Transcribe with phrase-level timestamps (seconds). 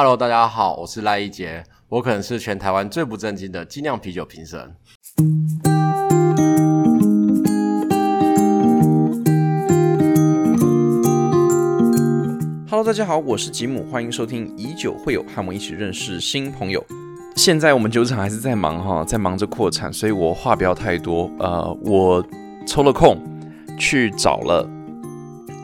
[0.00, 4.60] Hello，大家好，我是赖一杰，我可能是全台湾最不正经的精酿啤酒评审。
[12.70, 16.80] Hello，大家好，我是吉姆，欢迎收听以酒会友，和我们一起认识新朋友。
[17.34, 21.28] 现在我们酒厂还是在忙哈，在忙着扩产，所以我话不要太多。
[21.40, 22.24] 呃，我
[22.64, 23.20] 抽了空
[23.76, 24.64] 去找了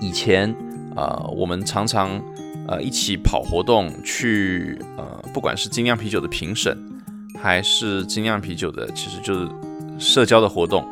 [0.00, 0.52] 以前
[0.96, 2.20] 呃我们常常
[2.68, 6.76] 呃一起跑活动去呃不管是精酿啤酒的评审，
[7.40, 9.48] 还是精酿啤酒的，其实就是
[9.98, 10.86] 社交的活动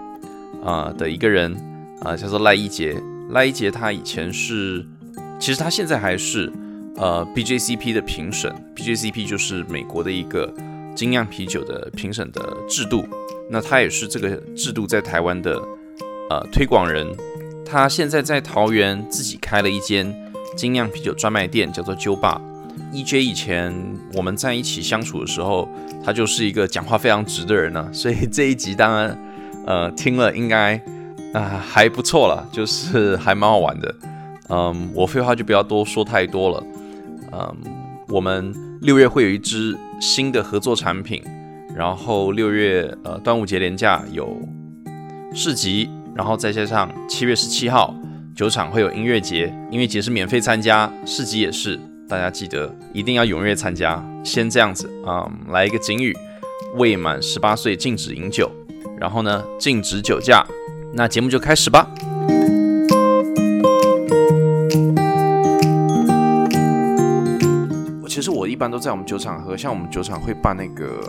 [0.64, 1.54] 啊的一个人
[2.00, 3.00] 啊，叫做赖一杰。
[3.30, 4.84] 赖一杰他以前是，
[5.38, 6.52] 其实他现在还是
[6.96, 10.52] 呃 BJCP 的评审，BJCP 就是美国的一个。
[10.94, 13.08] 精酿啤酒的评审的制度，
[13.48, 15.58] 那他也是这个制度在台湾的
[16.28, 17.06] 呃推广人。
[17.64, 20.14] 他现在在桃园自己开了一间
[20.56, 22.40] 精酿啤酒专卖店，叫做酒吧。
[22.92, 23.74] EJ 以前
[24.14, 25.68] 我们在一起相处的时候，
[26.04, 29.18] 他就是一个讲话非常直的人呢， 所以这一集当然
[29.66, 30.80] 呃听了应该
[31.32, 33.94] 啊还不错了，就是还蛮好玩的。
[34.48, 36.64] 嗯，我废话就不要多说太多了。
[37.32, 37.56] 嗯，
[38.08, 39.78] 我们六月会有一支。
[40.00, 41.22] 新的合作产品，
[41.76, 44.36] 然后六月呃端午节连假有
[45.32, 47.94] 市集，然后再加上七月十七号
[48.34, 54.02] 酒厂会有音乐节，音乐节是免费参加，市集也是，大家记得一定要踊跃参加。
[54.24, 56.16] 先这样子啊，来一个警语：
[56.76, 58.50] 未满十八岁禁止饮酒，
[58.98, 60.46] 然后呢禁止酒驾。
[60.94, 61.86] 那节目就开始吧。
[68.08, 71.02] 其实我一般都在我们酒厂喝，像我们酒厂会办那个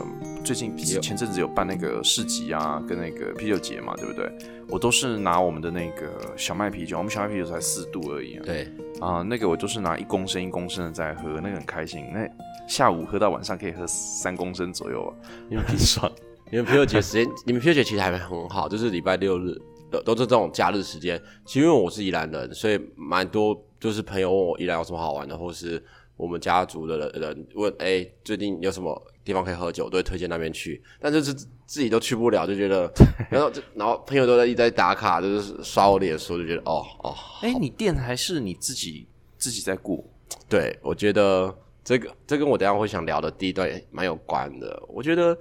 [0.43, 4.29] 最近前阵子有办那个市集啊，跟那个啤酒节嘛，对不对？
[4.67, 8.37] 我都是拿我们的那个小麦啤酒，我们小麦啤酒才四度而已。
[8.43, 8.67] 对
[8.99, 12.11] 啊，那个我都是拿一公升一公升的在喝，那个很开心。
[12.13, 12.27] 那
[12.67, 15.11] 下午喝到晚上可以喝三公升左右啊，
[15.49, 16.11] 因为很爽。
[16.51, 19.57] 因为啤酒节时间，你们啤酒节其实还很好，就是礼拜六日
[19.89, 21.21] 都都是这种假日时间。
[21.45, 25.81] 其实因为我是宜兰人，所以蛮多就是朋友问我宜兰有什么好玩的，或是。
[26.15, 32.89] 我们家族的人问：“哎，最近有什么地方可以喝酒？”都会推荐那边去，但就是自己都去不了，就觉得，
[33.31, 37.15] 然后就然后朋友都在一直在打卡，就是刷我脸说，就觉得哦哦。
[37.41, 39.07] 哎，你店还是你自己
[39.37, 40.07] 自己在顾？
[40.47, 41.53] 对，我觉得
[41.83, 44.81] 这个这跟我等下会想聊的第一段也蛮有关的。
[44.87, 45.35] 我觉得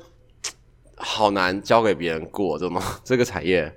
[0.97, 3.71] 好难交给别人过，这种这个产业。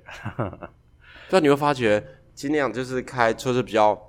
[1.29, 2.01] 但你会发觉，
[2.34, 4.01] 尽量就是开，就是比较。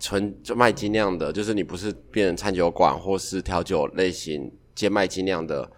[0.00, 5.70] 纯就卖精酿的，就是你不是变成餐酒馆或是调酒类型兼卖精酿的，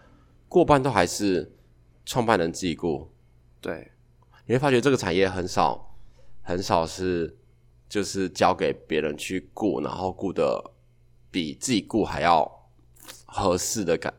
[0.49, 1.53] 过半都还是
[2.07, 3.11] 创办人自己雇。
[3.61, 3.93] 对，
[4.47, 5.97] 你会发觉这个产业很少
[6.43, 7.37] 很少是
[7.89, 10.73] 就是交给别人去雇，然后雇的
[11.31, 12.71] 比自己雇还要
[13.27, 14.15] 合适的感。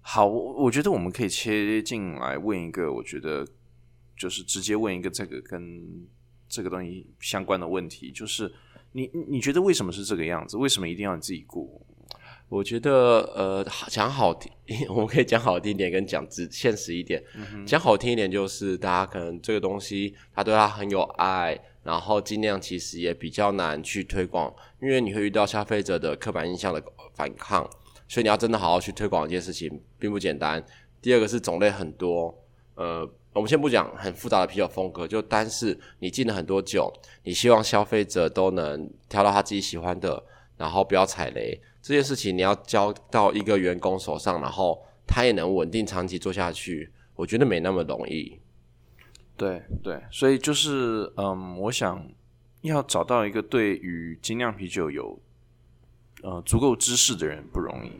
[0.00, 3.46] 好，我觉得我们可以切进来问一个，我觉得
[4.16, 6.08] 就是直接问一个这个跟。
[6.50, 8.52] 这个东西相关的问题，就是
[8.92, 10.56] 你你觉得为什么是这个样子？
[10.56, 11.80] 为什么一定要你自己顾？
[12.48, 14.50] 我觉得呃，讲好听，
[14.90, 17.22] 我们可以讲好听一点，跟讲直现实一点。
[17.64, 26.82] 讲好听一点，就是大家可能这个东西他对他很有爱，然后尽量其实也比较难去推广，因为你会遇到消费者的刻板印象的
[27.14, 27.62] 反抗，
[28.08, 30.60] 所以你要真的好好去推广一件事情，并不简单。
[31.00, 32.36] 第二个是种类很多，
[32.74, 33.08] 呃。
[33.32, 36.92] 我们先不讲很复杂的啤酒风格，就单是你进了很多酒，
[37.22, 40.20] 你希望消费者都能挑到他自己喜欢的，
[40.56, 41.60] 然后不要踩雷。
[41.80, 48.40] 这件事情你要交到一个员工手上，然后他也能稳定长期做下去，我觉得没那么容易。
[49.36, 52.04] 对对，所以就是嗯，我想
[52.62, 55.16] 要找到一个对于精酿啤酒有
[56.24, 57.92] 呃足够知识的人不容易，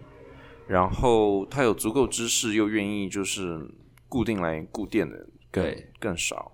[0.66, 3.64] 然后他有足够知识又愿意就是。
[4.10, 5.86] 固定来固店的对。
[5.98, 6.52] 更少，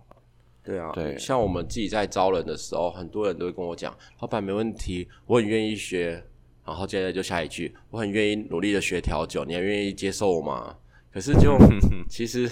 [0.63, 6.23] 对啊，对，像我们自己在招人的时候，很多人都会跟我讲，老板没问题，我很愿意学，
[6.65, 10.77] 然后接着就下一句，我很愿意努力的学调酒，你还愿意接受我吗？
[11.13, 11.57] 可是就
[12.11, 12.51] 其实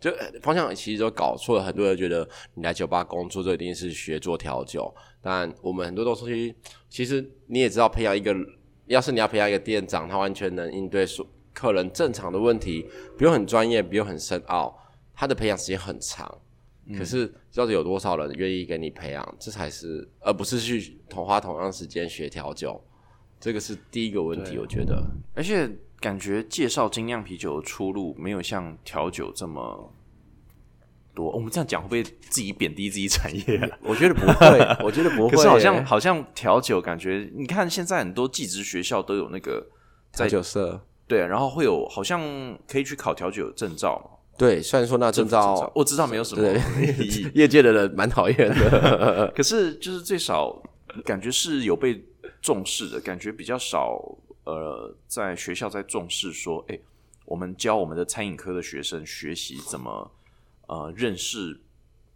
[0.00, 0.10] 就
[0.40, 6.54] 方向其实都搞错了，很多人觉得你来酒吧工作就一定是学做调酒，但我们很多东西
[6.88, 8.34] 其实你也知道，培养一个，
[8.86, 11.26] 要是你要培养一个店长，他完全能应对所。
[11.56, 12.86] 客人正常的问题，
[13.16, 14.78] 不用很专业，不用很深奥，
[15.14, 16.30] 他的培养时间很长。
[16.96, 19.34] 可是，到底有多少人愿意给你培养？
[19.40, 22.78] 这才是，而不是去同花同样时间学调酒。
[23.40, 25.02] 这个是第一个问题，我觉得。
[25.34, 25.66] 而且，
[25.98, 29.92] 感觉介绍精酿啤酒的出路没有像调酒这么
[31.14, 31.32] 多。
[31.32, 33.78] 我们这样讲会不会自己贬低自己产业啊？
[33.82, 35.34] 我觉得不会， 我觉得不会。
[35.34, 39.66] 可是好像好像调酒，感觉你看现在很多技职学校都有那个
[40.12, 42.20] 调酒社，对，然后会有好像
[42.66, 44.10] 可以去考调酒证照嘛。
[44.38, 46.46] 对，虽然说那证照我知道没有什么
[46.98, 50.62] 意义， 业界的人蛮讨厌的， 可是就是最少
[51.04, 52.04] 感觉是有被
[52.42, 53.98] 重视的，感觉比较少。
[54.44, 56.78] 呃，在学校在重视说，哎，
[57.24, 60.08] 我们教我们的餐饮科的学生学习怎么
[60.68, 61.60] 呃认识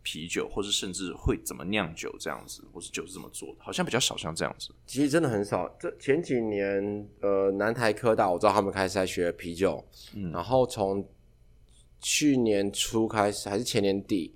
[0.03, 4.75] 啤酒，或是甚至会怎么酿酒这样子，或是酒是怎么做的，好像比较少像这样子。
[4.87, 5.69] 其实真的很少。
[5.79, 11.07] 这前几年，呃，南台科大我知道他们开始在学啤酒，嗯，然后从
[12.01, 14.35] 去年初开始，还是前年底，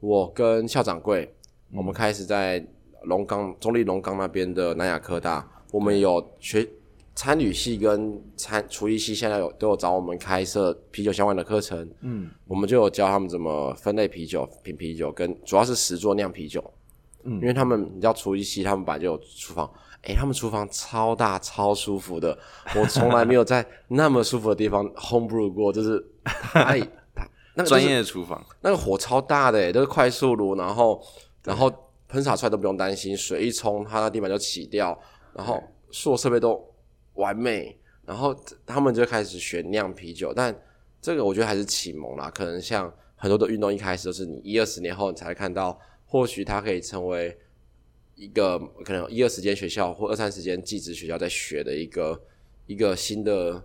[0.00, 1.34] 我跟校长贵，
[1.72, 2.66] 我们开始在
[3.04, 6.68] 龙岗中立龙岗那边的南亚科大，我们有学
[7.16, 16.62] 餐旅系跟餐厨艺系，现在有都有找我们开设啤酒相关的课程，嗯，我们就有教他们怎么分类啤酒、品啤酒，跟主要是实做酿啤酒，
[17.24, 19.68] 嗯，因为他们你知道厨艺系，他们本来就有厨房，
[20.02, 22.38] 诶，他们厨房超大超舒服的，
[22.76, 26.80] 我从来没有在那么舒服的地方 home brew 过，就是太。
[27.58, 31.02] 那个专业的厨房，那个火超大的，都是快速炉，然后
[31.42, 31.72] 然后
[32.06, 34.94] 喷洒出来都不用担心，水一冲，它的地板就起掉，
[35.32, 35.58] 然后
[35.90, 36.62] 所有设备都
[37.16, 38.34] 完美，然后
[38.64, 40.54] 他们就开始学酿啤酒，但
[41.02, 47.36] 这个我觉得还是启蒙啦，可能像很多的运动一开始都是你一二十年后你才看到，或许它可以成为
[48.14, 52.22] 一个可能一二十间学校或二三十间技职学校在学的一个
[52.66, 53.62] 一个新的。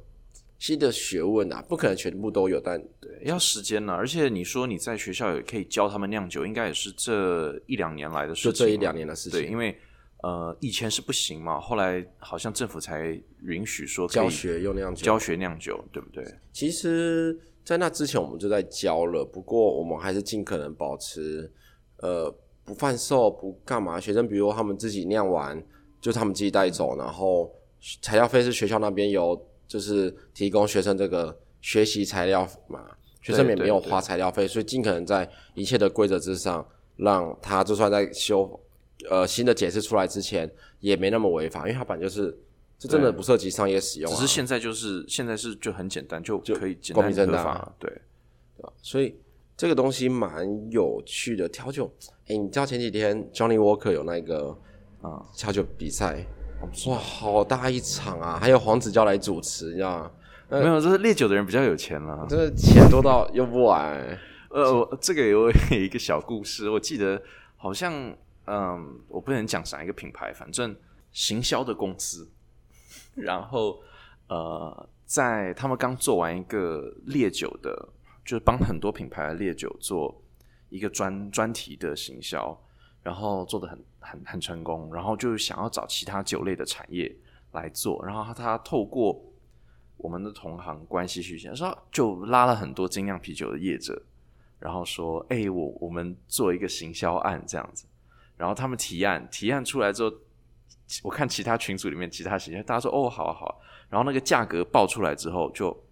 [0.62, 3.94] 新的学问啊，不可能全部都有，但对要时间呢。
[3.94, 8.52] 而且你说你在学校也可以教他们酿酒，应该也是这一两年来的事情。
[8.52, 9.42] 就这一两年的事情。
[9.42, 9.76] 对，因为
[10.24, 16.24] 呃以前是不行嘛，后来好像政府才允许说教学用酿酒，教学酿酒，对不对？
[16.52, 21.52] 其实，在那之前我们就在教了，不过我们还是尽可能保持
[21.98, 22.34] 呃
[22.64, 24.00] 不贩售，不干嘛。
[24.00, 25.64] 学生比如他们自己酿完，
[26.00, 27.52] 就他们自己带走，然后
[28.02, 29.46] 材料费是学校那边有。
[29.72, 32.86] 就是提供学生这个学习材料嘛，
[33.22, 36.68] 学生也没有花材料费，所以尽可能在一切的规则之上，
[36.98, 38.60] 让他就算在修
[39.10, 40.50] 呃新的解释出来之前，
[40.80, 42.38] 也没那么违法，因为它本来就是
[42.78, 48.74] 这真的不涉及商业使用，只是现在就是现在是就很简单就可以光明正大，对对吧？
[48.82, 49.16] 所以
[49.58, 51.48] 这个东西蛮有趣的。
[51.50, 51.92] 调酒，
[52.28, 54.58] 哎，你知道前几天 Johnny Walker 有那个
[55.02, 56.26] 啊调酒比赛。
[56.86, 58.38] 哇，好大一场啊！
[58.40, 60.12] 还有黄子佼来主持，你知道吗？
[60.48, 63.98] 没有，就是烈酒的人比较有钱了，这钱多到用不完。
[64.52, 67.20] 呃，这个有一个小故事，我记得
[67.58, 68.16] 好像，
[68.46, 70.76] 嗯，我不能讲啥一个品牌，反正
[71.12, 72.30] 行销的公司。
[73.16, 73.82] 然后，
[74.28, 77.90] 呃，在他们刚做完一个烈酒的，
[78.24, 80.22] 就是帮很多品牌的烈酒做
[80.70, 82.58] 一个专专题的行销。
[83.04, 87.12] 然后做的很很很成功，然后就想要找其他酒类的产业
[87.52, 89.20] 来做，然后他透过
[89.98, 94.00] 我们的同行关系去讲，说就拉了很多精酿啤酒的业者，
[94.60, 97.88] 然后说，哎，我我们做一个行销案这样子，
[98.42, 100.12] 然后他们提案，提案出来之后，
[101.04, 103.56] 我看其他群组里面其他行，大家说，哦，好啊好啊，
[103.88, 105.86] 然后那个价格报出来之后，就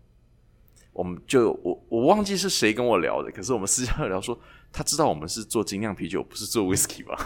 [0.93, 4.35] 我们就我我忘记是谁跟我聊的，可是我们私下聊说。
[4.71, 7.17] 他知道我们是做精酿啤酒，不是做 whisky 吧？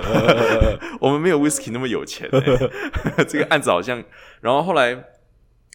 [1.00, 2.28] 我们没有 whisky 那么有钱。
[3.26, 4.04] 这个案子好像，
[4.42, 5.04] 然后后来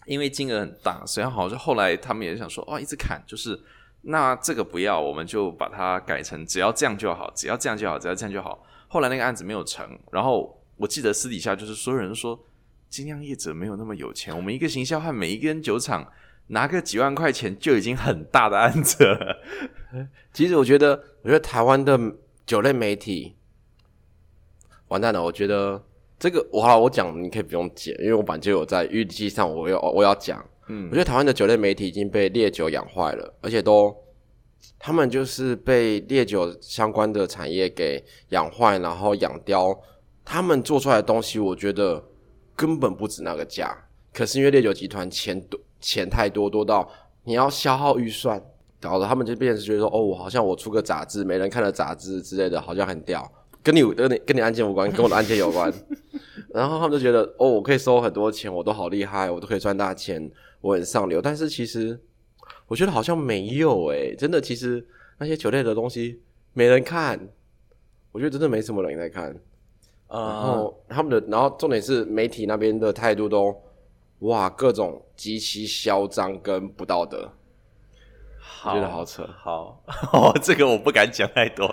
[0.06, 3.60] 因为金额很大，所以好像后来他们也想说，哦，一直砍，就是
[4.04, 8.64] 那这个不要，我们就把它改成只要这样就好，只要这样就好，只要这样就好。
[8.92, 12.38] 后来那个案子没有成，然后我记得私底下就是所有人说，
[12.90, 16.12] 精酿业者没有那么有钱，我们一个行销和每一根酒厂。
[16.48, 19.38] 拿个几万块钱就已经很大的案子了。
[20.34, 21.98] 其实我觉得，我觉得台湾的
[22.46, 23.38] 酒类媒体
[24.90, 25.24] 完蛋了。
[25.24, 25.82] 我觉得
[26.20, 30.46] 这个，我好，我讲你可以不用剪，因为我本来就有在预计上，我要我要讲。
[30.68, 33.96] 嗯，我觉得台湾的酒类媒体已经被烈酒养坏了，而且都
[34.82, 39.80] 他们就是被烈酒相关的产业给养坏，然后养刁。
[40.26, 42.04] 他们做出来的东西，我觉得
[42.56, 43.76] 根本不值那个价。
[44.14, 45.60] 可是因为烈酒集团钱多。
[45.84, 46.88] 钱太多多到
[47.24, 48.40] 你要消耗预算，
[48.80, 53.28] 搞得他们就变成觉得说哦，好像我出个杂志，没人看的杂志之类的，好像很屌，
[53.64, 55.74] 跟你跟你跟你案件无关，跟我的案件有关。
[56.54, 61.20] 然后他们就觉得哦，我可以收很多钱，我都好厉害，我都可以赚大钱，我很上流。
[61.20, 62.00] 但是其实
[62.72, 64.82] 我觉得好像没有诶，真的，其实
[65.18, 66.22] 那些球类的东西
[66.54, 67.20] 没人看，
[68.14, 69.26] 我觉得真的没什么人在看。
[70.08, 73.54] 然后他们的，然后重点是媒体那边的态度都。
[74.20, 77.28] 哇，各种极其嚣张跟不道德，
[78.64, 79.28] 我觉得好扯。
[79.36, 81.66] 好，哦， 这个我不敢讲太多，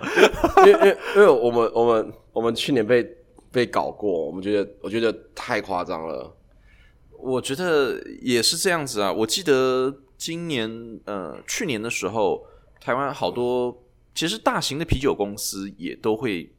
[0.67, 3.07] 因为因为因为我们我们我们去年被
[3.53, 6.35] 被搞过，我们觉得我觉得太夸张了。
[7.19, 9.13] 我觉得也是这样子啊。
[9.13, 12.45] 我记得今年呃去年的时候，
[12.79, 13.83] 台湾好多
[14.15, 16.53] 其实大型的啤酒公司也都会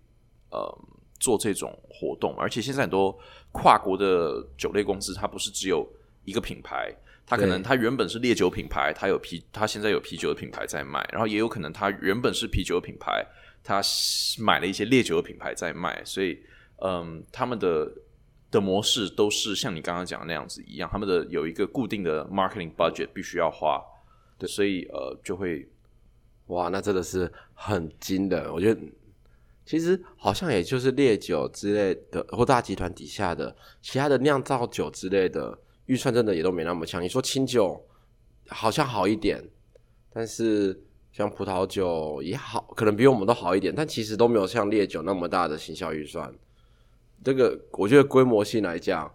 [0.50, 0.76] 呃
[1.20, 3.16] 做这种活动，而且现在很多
[3.52, 5.88] 跨国的酒类公司，它不是只有
[6.24, 6.92] 一个品牌。
[7.28, 13.24] 它可能它原本是烈酒品牌，它有啤，它现在有啤酒的品牌在卖，然后也有可能它原本是啤酒的品牌，
[13.64, 13.80] 他
[14.40, 16.40] 买了一些烈酒的品牌在卖，所以
[16.78, 17.88] 嗯，他们的
[18.52, 23.82] 的模式都是像你刚刚讲的那样子一样，他们的有一个固定的 marketing budget 必须要花，
[24.38, 25.68] 对，所以呃就会
[26.48, 28.82] 哇，那真的是很精的，我觉得
[29.66, 35.58] 其实好像也就是烈酒之类的或大集团底下的其他的酿造酒之类的。
[35.90, 37.02] 预算真的也都没那么强。
[37.02, 37.84] 你说清酒
[38.48, 39.44] 好像好一点，
[40.14, 40.80] 但是
[41.12, 46.32] 像葡萄酒也好，可能比我们都好一点，但其实都没有像烈酒那么大的行销预算。
[47.24, 49.12] 这个我觉得规模性来讲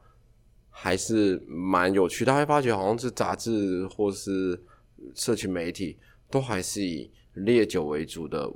[0.71, 2.25] 还是蛮有趣。
[2.25, 4.61] 大家发觉好像是杂志或是
[5.15, 5.99] 社群媒体
[6.31, 8.51] 都还是以烈酒为主的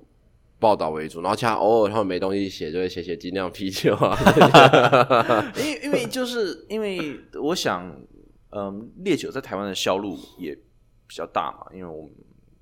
[0.59, 4.17] 报道为主，然后其他偶尔他们没东西写，就会写写精酿啤酒啊。
[5.57, 7.95] 因为因为就是因为我想。
[8.51, 10.55] 嗯，烈酒在台湾的销路也
[11.07, 12.13] 比较大嘛，因为我们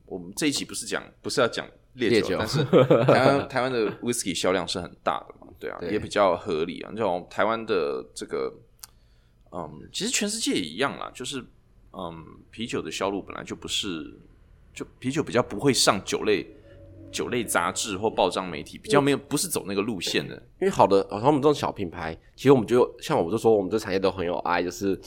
[0.04, 2.64] 我们这一期不是讲不是要讲烈酒，但是
[3.04, 6.90] 台湾台湾的 whisky 销量是很大的嘛，对啊，也比较合理啊。
[6.94, 8.52] 这种台湾的这个，
[9.52, 11.44] 嗯，其实全世界也一样啦，就是
[11.92, 14.18] 嗯，啤酒的销路本来就不是，
[14.72, 16.46] 就啤酒比较不会上酒类
[17.10, 20.34] 酒类杂志或报章媒体，比较没有不是走那个路线的。
[20.60, 24.98] 因为好的，像我们这种小品牌，其实我们就像我就说，我们这产业都很有爱，就是。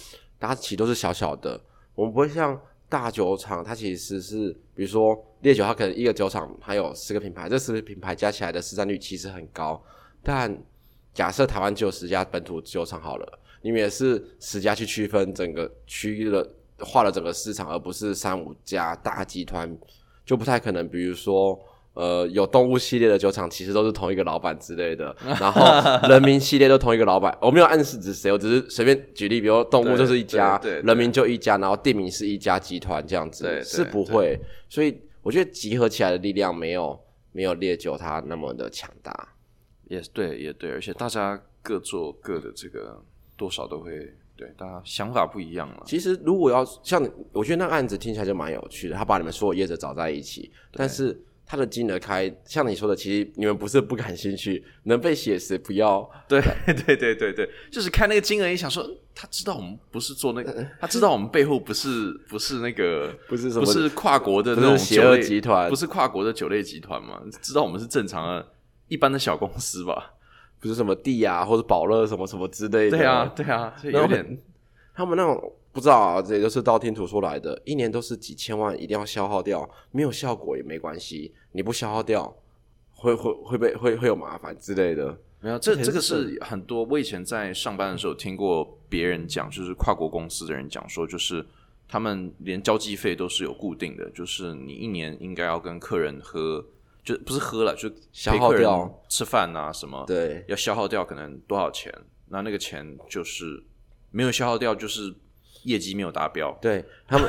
[0.41, 1.59] 大家其实都是小小的，
[1.93, 9.83] 我们不会像大酒厂，它其实是比如说烈酒，它可能一个酒厂还有十个品牌，这十个品牌加起来的市占率其实很高。
[10.23, 10.55] 但
[11.13, 16.47] 假设台湾只有十家本土酒厂好了，你们也是十家去区分整个区域的，
[16.79, 19.77] 划了整个市场，而不是三五家大集团，
[20.25, 20.87] 就不太可能。
[20.87, 21.59] 比如说。
[21.95, 27.35] 呃，有动物系列的酒厂其实都是同一个老板之类的， 然后人民系列都同一个老板。
[27.41, 34.39] 我没有暗示指谁，我只是随便举例，比如动物就是一家，人民就一家，然后店名是一家集团这样子，是不会。
[34.69, 36.97] 所以我觉得集合起来的力量没有
[37.33, 39.33] 没有烈酒它那么的强大。
[39.89, 43.03] 也对，也对，而且大家各做各的，这个
[43.35, 45.83] 多少都会对大家想法不一样嘛。
[45.85, 51.25] 其实如果要像我觉得那个案子听起来就蛮有趣的，他把你们所有业者找在一起，但是。
[51.51, 56.07] 他的金额开，像你说的，其实你们不是不感兴趣，能被写死不要。
[56.29, 67.19] 对对对对对，就是看那个金额，也想说，他知道我们不是做那个， 他知道我们背后不是不是那个， 不是什么，不是跨国的那种邪恶集团，不是跨国的酒类集团嘛？
[67.41, 68.47] 知道我们是正常的
[68.89, 70.13] 一般的小公司吧？
[70.59, 72.97] 不是什么地啊，或者宝乐什么什么之类的。
[72.97, 74.37] 对啊，对啊，有点
[74.93, 75.53] 他们那种。
[75.71, 77.61] 不知道啊，这也就是道听途说来的。
[77.63, 81.31] 一年都是几千万，一定要消耗掉，没有效果也没关系。
[81.51, 82.35] 你不消耗掉，
[82.95, 85.15] 会会会被会会有麻烦之类的。
[85.39, 86.83] 没有，这这个是很多。
[86.85, 91.45] 我以前在上班的时候听过别人讲，就是跨国公司的人讲说，就是
[91.87, 96.65] 他们连交际费都是有固定的，就是你一年应该要跟客人喝，
[97.13, 101.93] 就不是喝了，就消耗掉吃饭啊什么，对，要消耗掉可能多少钱？
[102.29, 103.45] 那那个钱就是
[104.11, 105.15] 没有消耗掉，就是。
[105.65, 107.27] 业绩没有达标，对他们，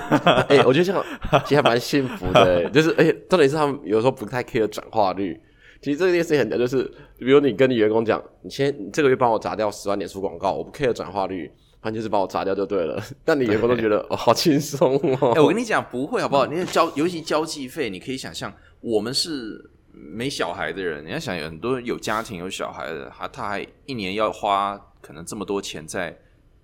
[0.48, 1.04] 哎，我觉得这样
[1.42, 5.36] 其实还蛮幸福的，就是而且重点是他们有时候不太 care 转化率。
[5.82, 6.84] 其实这件事情很屌，就是
[7.18, 11.50] 比如你跟你员工讲，你先你这个月帮我砸掉十万点出广告，我不 care 转化率，
[11.82, 13.02] 反正就是帮我砸掉就对了。
[13.26, 15.32] 但你员工都觉得哦，好轻松哦。
[15.34, 16.46] 哎，我跟你讲不会好不好？
[16.46, 26.18] 你交尤其交际费，你可以想象，我们是没小孩的人，你要想有很多有家庭有小孩的，他他还一年要花可能这么多钱在。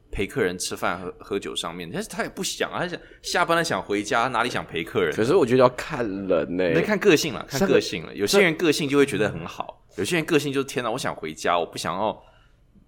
[0.08, 5.14] 陪客人吃饭喝喝酒上面，但是他也不想啊，他想下班了想回家，哪里想陪客人？
[5.14, 8.14] 可是我觉得要看人呢，那看个性了，看个性了。
[8.14, 12.25] 有些人个性就会觉得很好，有些人个性就是天哪，我想回家，我不想要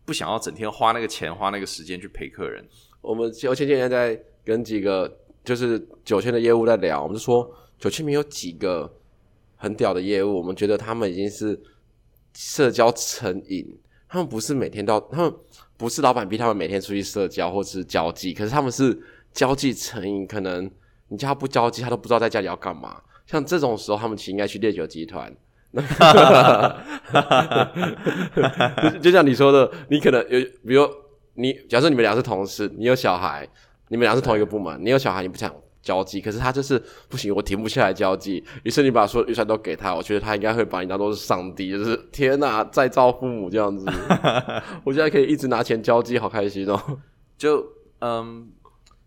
[0.06, 2.66] 不想要整天花那个钱花那个时间去陪客人。
[3.02, 5.12] 我们前前几天在跟几个
[5.44, 8.90] 就是酒圈的业务在聊，我们就说酒圈里面有几个
[9.58, 11.60] 很屌的业务，我们觉得他们已经是
[12.34, 15.34] 社交成瘾，他们不是每天都他们。
[15.76, 19.00] 不是老板逼他们每天出去社交或是交际，可是他们是
[19.32, 20.26] 交际成瘾。
[20.26, 20.68] 可能
[21.06, 23.00] 你叫他不交际，他都不知道在家里要干嘛。
[23.28, 25.32] 像这种时候，他们其实应该去烈酒集团。
[25.72, 27.72] 哈哈哈
[29.00, 30.84] 就像你说的，你可能有，比如
[31.34, 33.48] 你假设你们俩是同事，你有小孩，
[33.86, 35.54] 你们俩是同一个部门，你有小孩，你不想。
[35.88, 38.44] 交际，可是他就是不行，我停不下来交际。
[38.62, 43.86] 于是你把所有预算都给他，我觉得他应该会把你当做是上帝，就是天哪，再造父母这样子。
[44.84, 46.78] 我现在可以一直拿钱交际，好开心哦。
[47.38, 47.64] 就
[48.00, 48.50] 嗯，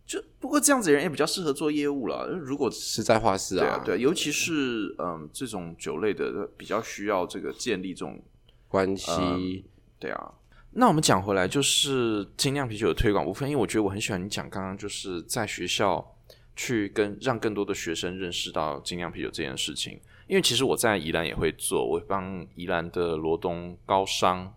[0.08, 2.28] 就不过这样子的人也比较适合做业务了。
[2.28, 8.20] 如果是在话是啊，对，尤其是嗯这种酒类的，比较需要这个建立这种
[8.68, 9.66] 关系。
[10.00, 10.32] 对啊。
[10.74, 16.16] 那我们讲回来，就是精酿啤酒的推广部分，因为我觉得我很喜欢你讲刚刚就是在学校
[16.56, 20.00] 去跟让更多的学生认识到精酿啤酒这件事情。
[20.28, 24.54] 因为其实我在宜兰也会做，我帮宜兰的罗东高商，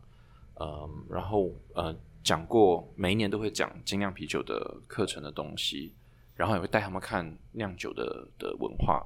[0.61, 5.93] 嗯，然后呃讲过，每一年都会讲精酿啤酒的课程的东西，
[6.37, 9.05] 然后也会带他们看酿酒的的文化。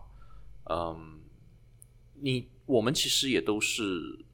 [0.70, 1.20] 嗯，
[2.14, 4.24] 你我们其实也都是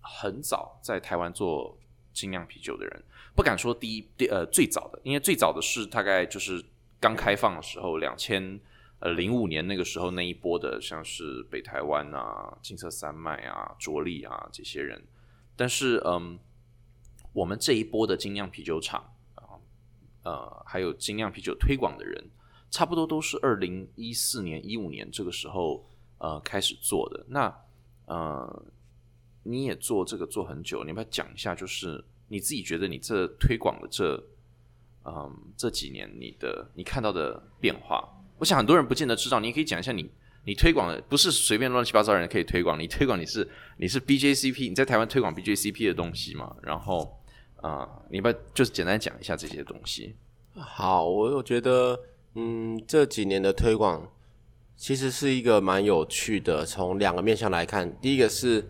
[0.00, 1.76] 很早在台湾做。
[2.12, 3.02] 精酿啤酒的人
[3.36, 6.62] 不敢说第一第呃最早的，因为最早的是大概就是
[7.00, 8.60] 刚开放的时候，两千
[8.98, 15.02] 呃零五年那个时候那一波的，像是北台湾啊、金色山脉啊、卓力啊这些人。
[15.56, 16.38] 但是嗯，
[17.32, 19.56] 我们这一波的精酿啤酒厂啊，
[20.22, 22.30] 呃，还有精酿啤酒推广的人，
[22.70, 25.88] 差不多都是二零一四年、一五年这个时候
[26.18, 27.24] 呃开始做的。
[27.28, 27.64] 那
[28.06, 28.64] 呃。
[29.42, 31.54] 你也做这个做很久，你要不要讲一下？
[31.54, 34.22] 就是你自己觉得你这推广的这，
[35.04, 38.06] 嗯，这几年你的你看到的变化，
[38.38, 39.40] 我想很多人不见得知道。
[39.40, 40.10] 你可以讲一下你
[40.44, 46.54] 你推广的不是随便乱七八糟人可以推广，你推广你是你是 BJCP，你在台湾推广 BJCP 的东西嘛？
[46.62, 47.18] 然后
[47.56, 50.14] 啊，你把就是简单讲一下这些东西？
[50.54, 51.98] 好，我我觉得
[52.34, 54.10] 嗯，这几年的推广
[54.76, 58.68] 其实是一个蛮有趣的，从两个面向来看，第一个是。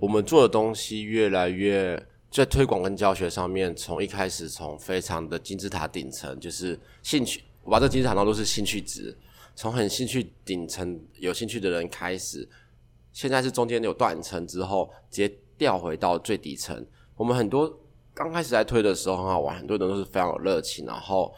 [0.00, 1.96] 我们做的东西越来越
[2.34, 9.16] 在推广跟教学上面，从一开始从非常的金字塔顶层，就是兴趣，我把这金字塔当都是兴趣值，
[9.54, 12.48] 从很兴趣顶层有兴趣的人开始，
[13.12, 16.84] 现在是中间有断层之后，直接调回到最底层。
[17.14, 17.72] 我们很多
[18.12, 21.32] 刚开始在推的时候很好玩，很多人都是非常有热情，然后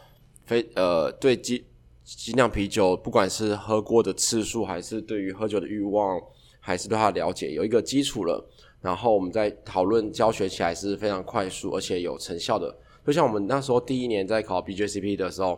[0.46, 1.62] 非呃对精
[2.04, 6.18] 精酿啤酒，不管是喝过的次数，还是对于喝酒的欲望。
[6.58, 8.44] 还是对它了解有一个基础了，
[8.86, 12.72] 然后我们在讨论教学起来是非常快速而且有成效的。
[13.04, 15.50] 就像我们那时候第一年在考 BJCP 的时候，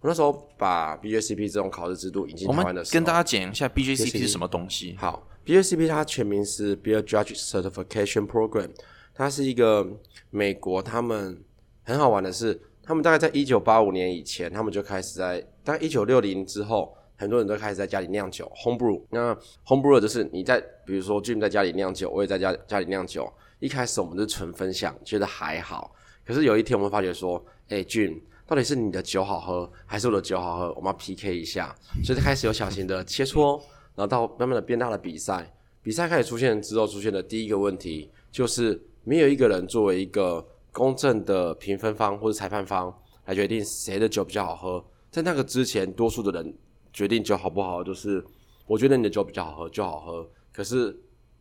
[0.00, 4.96] 我那时候把 BJCP 这种考试制度引进台湾的时候，跟大家讲一下 BJCP 是什么东西。
[4.98, 8.70] 好，BJCP 它全名是 Beer Judge Certification Program，
[9.12, 9.86] 它是一个
[10.30, 11.38] 美国，他们
[11.82, 16.96] 很好玩的是，他们大概在一九八五年以前，他们就开始在，大概一九六零之后。
[17.20, 18.98] 很多人都开始在家里酿酒，home brew。
[19.10, 23.30] 那 home brew 就是你在，比如说 Jim 在家里酿酒，我也在家家里酿酒。
[23.58, 25.94] 一开始我们是纯分享，觉得还好。
[26.24, 30.72] 可是有一天我们发觉说，哎，Jim，到底是你的酒好喝，还是我的酒好喝？
[30.72, 31.76] 我们要 PK 一下。
[32.02, 33.58] 所以就开始有小型的切磋，
[33.94, 35.54] 然后到慢慢的变大的比赛。
[35.82, 42.90] 比赛开始出现之后，出现的第一个问题就是没有一个人作为一个公正的评分方或者裁判方
[43.26, 44.82] 来决定谁的酒比较好喝。
[45.10, 46.54] 在那个之前，多数的人。
[46.92, 48.24] 决定酒好不好，就是
[48.66, 50.28] 我觉得你的酒比较好喝就好喝。
[50.52, 50.90] 可是，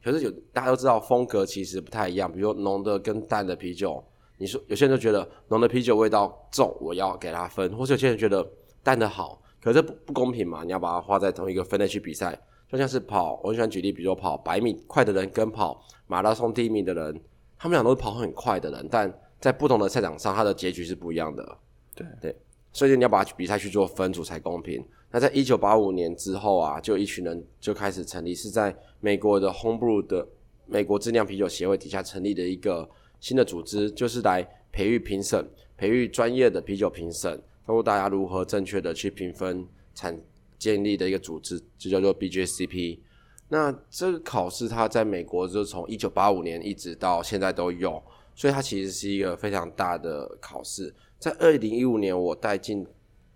[0.03, 2.31] 可是有大家都知道风格其实不太一样。
[2.31, 4.03] 比如浓的跟淡的啤酒，
[4.37, 8.47] 你说有些人就觉得浓的啤酒味道重，我要给他分；或者有些人觉得
[8.83, 10.63] 淡的好，可是不不公平嘛？
[10.63, 12.39] 你要把它画在同一个分类去比赛，
[12.71, 17.21] 就像是跑，我喜欢举例，比如说跑百米快的人跟跑马拉松第一名的人，
[17.57, 21.57] 他们俩都是跑很快的人，但在不同的赛场上，他的结局是不一样的。
[21.95, 22.35] 对对，
[22.71, 24.85] 所以你要把比赛去做分组才公平。
[25.11, 30.27] 那在一九八五年之后啊，就一群人就开始成立，是在美国的 Homebrew 的
[30.67, 32.87] 美国质量啤酒协会底下成立的一个
[33.19, 40.15] 新的组织，就是来培育评审、培育专业的啤酒评审，包括大家如何正确的去评分产
[40.59, 42.99] 建立的一个组织，就叫做 BJCP。
[43.47, 47.99] 那这个考试它在美国就从一九八五年一直到现在都有，
[48.35, 50.93] 所以它其实是一个非常大的考试。
[51.17, 52.85] 在二零一五年我带进。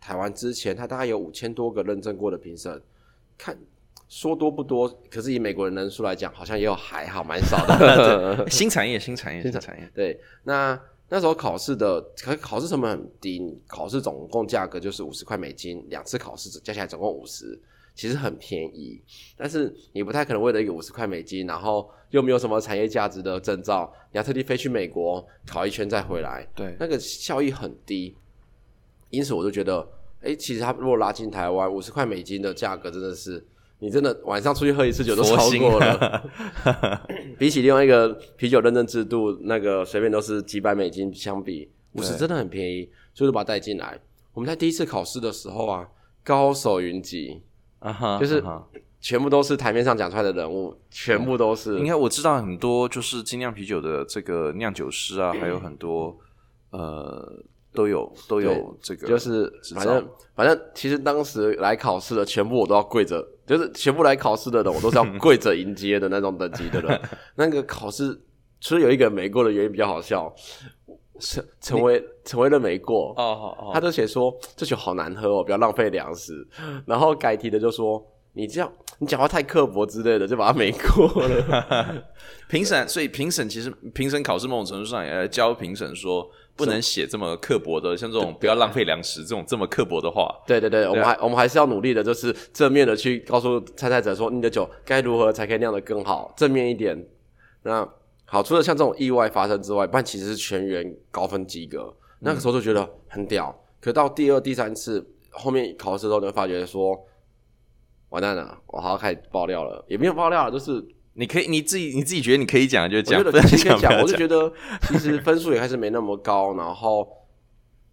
[0.03, 2.81] 台湾之前，他大概有五千多个认证过的评审，
[3.37, 3.57] 看
[4.09, 8.45] 说多不多，可是以美国人人数来讲，好像也有还好蛮少的。
[8.51, 9.89] 新产业，新产业，新产业。
[9.95, 17.57] 对，那那时候考试的可考试成本很低，考试总共价格就是五十块美金，两次考试加起来总共五十，
[17.95, 19.01] 其实很便宜。
[19.37, 28.13] 但是你不太可能为了一个五十块美金，然后又没有什么产业价值的证照，你要特地飞去美国考一圈再回来，对，那个效益很低。
[29.13, 29.87] 因此，我就觉得，
[30.21, 33.45] 哎，其实他如果拉进台湾，五十块美金的价格，真的是
[33.77, 36.29] 你真的晚上出去喝一次酒都超过了。
[37.37, 43.99] 比起另外一个啤酒认证制度，那个随便都是几百美金相比，五十真的很便宜，所以就把它带进来。
[44.33, 45.87] 我们在第一次考试的时候啊，
[46.23, 47.39] 高手云集，
[48.19, 48.43] 就是
[48.99, 56.17] 全部都是台面上讲出来的人物，全部都是应该我知道很多就是精酿啤酒的这个酿酒师啊，还有很多
[56.71, 57.31] 呃
[57.73, 67.01] 都有都有这个，就是反正反正其实当时来考试的全部我都要跪着，就是全部来考试的人我都是要 跪着迎接的那种等级的人。
[67.35, 68.19] 那个考试
[68.61, 70.33] 除了有一个没过的原因比较好笑，
[71.19, 76.47] 成成为成为了没过，哦好哦他就写说这酒好难喝哦，不要浪费粮食。
[76.85, 82.03] 然后改题的就说你这样你讲话太刻薄之类的，就把他没过了。
[82.49, 90.29] 评审，所以评审其实评审考试某种程度上也来教评审说，不能写这么刻薄的，像这种不要浪费粮食这种这么刻薄的话。
[90.45, 97.03] 对对对，我们啊还我们还是要努力的，就是正面的去告诉参赛者说，你的酒该如何才可以酿得更好，正面一点。
[97.63, 97.87] 那
[98.25, 101.93] 好，除了像这种意外发生之外，不然其实是全员高分及格。
[102.19, 103.53] 那个时候就觉得很屌。
[103.81, 106.97] 可到第二、第三次后面考试之后，你会发觉说，
[108.09, 110.83] 完蛋了，我好像开始爆料了，也没有爆料，就是
[111.15, 114.51] 你可以你自己你自己觉得你可以讲就我讲，觉得不能可以讲，我就觉得
[114.87, 117.07] 其实分数也开始没那么高，然后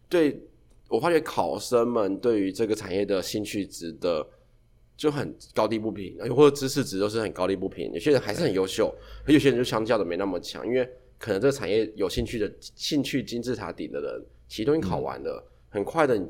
[0.09, 0.41] 对
[0.89, 4.27] 我发觉考生们对于这个产业的兴趣值的
[4.97, 7.93] 就很高低不平，或者知识值都是很高低不平。
[7.93, 8.95] 有些人还是很优秀，
[9.27, 16.27] 而有些人就相较的没那么强，因为可能这个产业有兴趣的兴趣金字塔顶的人，其实都已经考完了，很快的你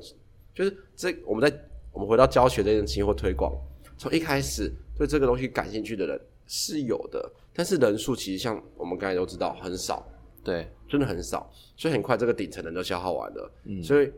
[0.53, 1.57] 就是这我们在
[1.92, 3.53] 我们回到教学这件事情或推广，
[3.96, 6.20] 从一开始对这个东西感兴趣的人
[6.52, 10.04] 是有的，但是人数其实像我们刚才都知道很少，
[10.42, 14.10] 对，真的很少，所以很快这个顶层人都消耗完了，嗯所以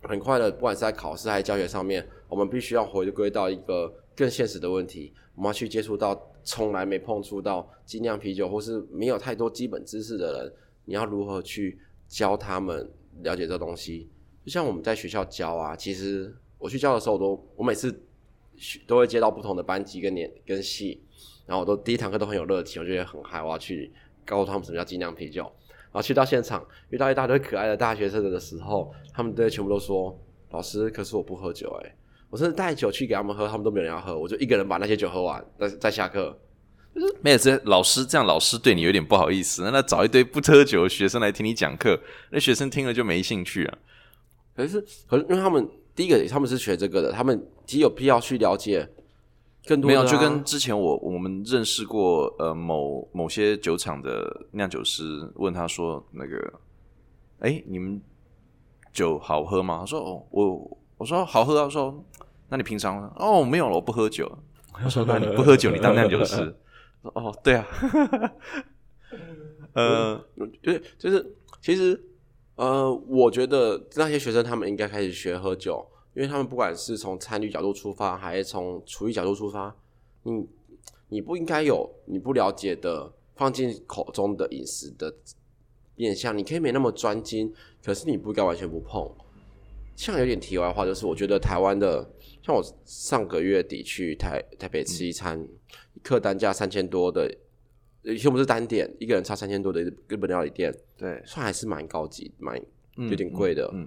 [0.00, 10.54] 很快的，不管是在考试还是教学上面，我们必须要回归到一个更现实的问题，我们要去接触到从来没碰触到精酿啤酒或是没有太多基本知识的人，
[10.86, 14.08] 你要如何去教他们了解这东西？
[14.42, 17.94] 就像我们在学校教啊，其实我去教的时候，我都我每次
[18.56, 21.02] 学都会接到不同的班级跟年跟系，
[21.52, 23.92] 然后我都第一堂课都很有热情，我觉得很嗨，我要去
[24.24, 25.42] 告诉他们什么叫精酿啤酒。
[25.42, 31.94] 然后去到现场遇到一大堆可爱的大学生的时候，他们都全部都说：“老师，可是我不喝酒。”哎，
[32.30, 36.34] 我甚至带酒去给他们喝，他们都没有人要喝，我就一个人把那些酒喝完，再再下课。
[37.20, 43.78] 没有这老师这样，老师对你有点不好意思，那他找一堆不喝酒的学生来听你讲课，那学生听了就没兴趣啊。
[44.56, 48.88] 可是，可是因为他们第一个他们是学这个的，他们其实有必要去了解
[49.66, 49.90] 更多、啊。
[49.90, 56.52] 没有，就跟之前我我们认识过呃某某些酒厂的酿酒师，问他说那个，
[57.40, 58.00] 哎，你们
[58.92, 59.78] 酒好喝吗？
[59.80, 62.04] 他说哦，我我说好喝啊，说
[62.48, 64.30] 那你平常哦没有了，我不喝酒。
[64.84, 66.56] 我说那你不喝酒，你当酿酒师？
[67.02, 67.66] 哦，对啊，
[69.74, 70.24] 呃，
[70.62, 72.00] 就是就是，其实
[72.54, 79.74] 呃，我觉得那些学生他们应该开始学喝酒，因为他们不管是从参与角度出发，还是从厨艺角度出发，
[80.22, 80.46] 你
[81.08, 85.14] 你不应该有你不了解的放进口中的饮食的
[85.96, 89.10] 面向，你可以没那么专精，可是你不应该完全不碰。
[89.94, 92.10] 像有点题外话，就是我觉得台湾的，
[92.42, 95.46] 像我上个月底去台台北吃一餐，
[96.02, 97.30] 客单价三千多的，
[98.02, 102.58] 以前我们是单点，一个人差三千多的日本料理店，对，算还是蛮高级，蛮
[102.96, 103.70] 嗯有点贵的。
[103.74, 103.86] 嗯，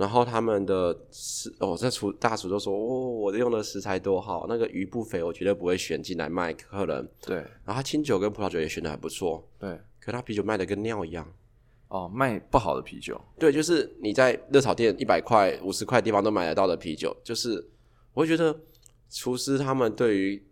[0.00, 7.06] 然后他们的食哦，这厨大厨都说哦，我用的食材多好，那个鱼不肥，我绝对不会选进来卖客人。
[7.20, 11.30] 对然后他清酒跟葡萄酒也选的还不错，对，可他啤酒卖的跟尿一样。
[11.88, 17.62] 哦，卖不好的啤酒，对，就是你在热炒店一百块、五十块地方都买得到的啤酒，就是
[18.14, 18.56] 我会觉得
[19.10, 20.42] 厨师他们对于，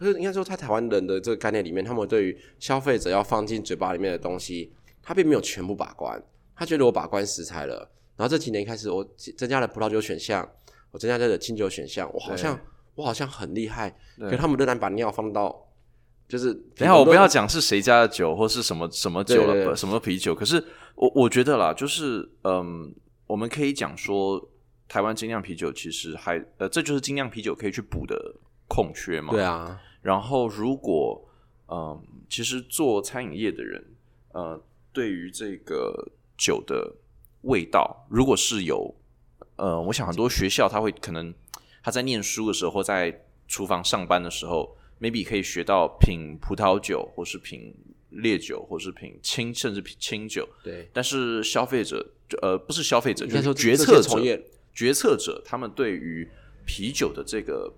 [0.00, 6.18] 就是应该说在台湾人的这个概念里面，他们对于消费者要放进嘴巴里面的东西，他并没有全部把关，
[6.56, 7.86] 他觉得我把关食材了，
[8.16, 9.04] 然后这几年开始我
[9.36, 10.48] 增加了葡萄酒选项，
[10.90, 12.58] 我增加了清酒选项，我好像
[12.94, 15.68] 我好像很厉害，对可他们仍然把尿放到。
[16.28, 20.34] 就是，等一下，我不要讲是谁家的酒或是什么什么酒了，对对对什么啤酒。
[20.34, 22.90] 可是我我觉得啦，就是嗯，
[23.26, 24.42] 我们可以讲说，
[24.88, 28.16] 台湾精酿啤酒其实还呃，这就是精酿啤酒可以去补的
[28.66, 29.34] 空缺嘛。
[29.34, 31.22] 对啊，然后如果
[31.68, 33.84] 嗯，其实做餐饮业的人，
[34.32, 34.58] 呃，
[34.90, 36.94] 对于这个酒的
[37.42, 38.94] 味道，如果是有
[39.56, 41.32] 呃，我想很多学校他会可能
[41.82, 47.74] 他在念书的时候或在厨房上班的时候，maybe 可以学到品葡萄酒，或是品
[48.10, 50.48] 烈酒，或是品清，甚至品清酒。
[50.62, 56.28] 对，但是消费者，呃，不是消费者，就是决策者，决策者他们对于
[56.64, 57.72] 啤酒的这个，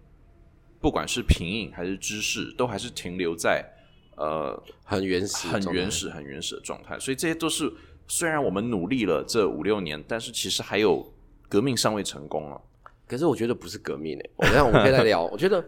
[0.81, 3.69] 不管是品饮还是知识，都还是停留在
[4.17, 5.91] 呃很原始，很原。
[5.91, 6.99] 始、很原始的状态。
[6.99, 7.73] 所以这些都是
[8.07, 11.13] 虽然我们努力了这五六年，但是其实还有
[11.49, 12.61] 革命尚未成功啊。
[13.07, 15.25] 可是我觉得不是革命诶、我这样我们可以再聊。
[15.31, 15.65] 我觉得，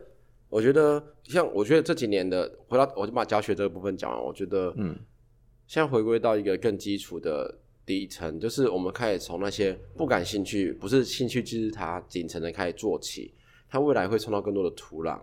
[0.49, 4.23] 我觉得像我觉得这几年的回到，我就把教学这个部分讲完。
[4.23, 4.99] 我觉得，嗯，
[5.67, 13.35] 现在回归到一个更基础的底层，就是我们开始从那些不感兴趣、不是兴趣就是它顶层的开始做起，
[13.69, 15.21] 它未来会创造更多的土壤。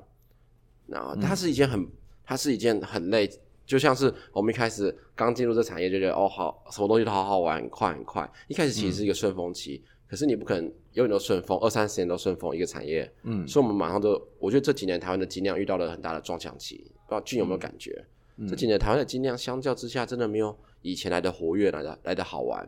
[0.86, 1.88] 然后它是一件很，
[2.24, 3.28] 它是一件很累，
[3.66, 8.30] 就像是我们一开始刚进入这产业就觉得哦好，什么东西都好好玩，很快很快。
[8.48, 13.12] 一开始其实是一个顺风期，可是你不可能永远都顺风，二三十年都顺风一个产业。
[13.24, 18.06] 嗯所以我们马上就，我觉得这几年台湾的精酿遇到了很大的撞墙期，不知道俊有没有感觉？
[18.50, 22.68] 这几年台湾的精酿相较之下，真的没有以前来的活跃，来的来的好玩。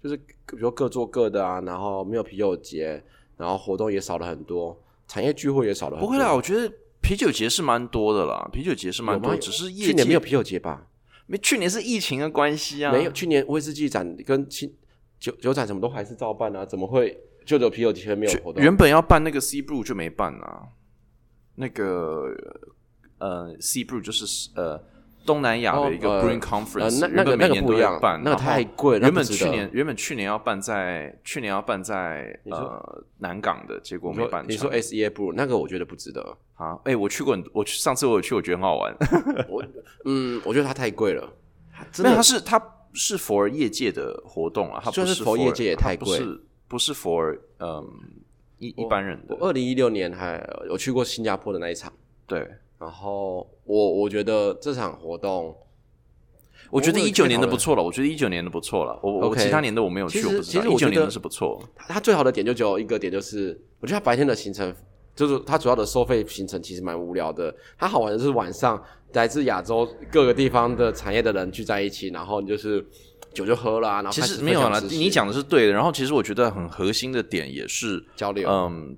[0.00, 3.02] 就是比如说各做各的啊，然后没有啤酒节，
[3.36, 6.06] 然后活动也少了很多，产业聚会也少了很多。
[6.06, 10.86] 不会啦，我觉得啤酒节是蛮多的啦，啤酒节是蛮多，只是业去年没有啤酒节吧？
[11.26, 14.72] 没，去年是疫情的关系啊，没有，去年威士忌展跟青
[15.18, 18.62] 酒酒展什么都还是照办啊，怎么会就只有啤酒节没有活动？
[18.62, 20.68] 原本要办那个 C Brew 就没办啊，
[21.56, 22.34] 那个
[23.18, 24.82] 呃 C Brew 就是呃
[25.26, 34.50] 东南亚的一个哦呃 Brewing Conference，、呃那那个每年都会那个不一样办，那个太贵了原本去年原本去年要办在去年要办在呃南港的，结果没办成。
[34.50, 36.36] 你说 S E A 不那个，我觉得不值得。
[36.54, 38.92] 啊，哎、我去过很，我去上次我有去，我觉得很好玩。
[39.48, 39.64] 我
[40.04, 41.32] 嗯，我觉得它太贵了，
[41.72, 42.60] 它真没有，的它是它
[42.94, 47.86] 是 for 业界的活动啊，它不就是是 for 业界也太贵不是不是 for 嗯
[48.58, 49.36] 一一般人的。
[49.38, 51.92] 我二零一六年还有去过新加坡的那一场，
[52.26, 55.56] 对，然后我我觉得这场活动，
[56.70, 58.98] 我觉得一九年的不错了，我觉得一九年的不错了。
[59.02, 60.62] 我我 OK 其他年的我没有去，其实我不知道。
[60.62, 61.60] 其实我觉得一九年的是不错。
[61.76, 64.72] 它最好的点就只有一个点，就是我觉得它白天的行程，
[65.16, 67.54] 就是它主要的收费行程其实蛮无聊的。
[67.76, 68.80] 它好玩的是晚上
[69.14, 72.86] 来自亚洲各个地方的产业的人聚在一起，然后你就是
[73.34, 75.72] 酒就喝啦、然后其开始实没有啦，知识你讲的是对的。
[75.72, 78.96] 然后其实我觉得很核心的点也是，交流，嗯，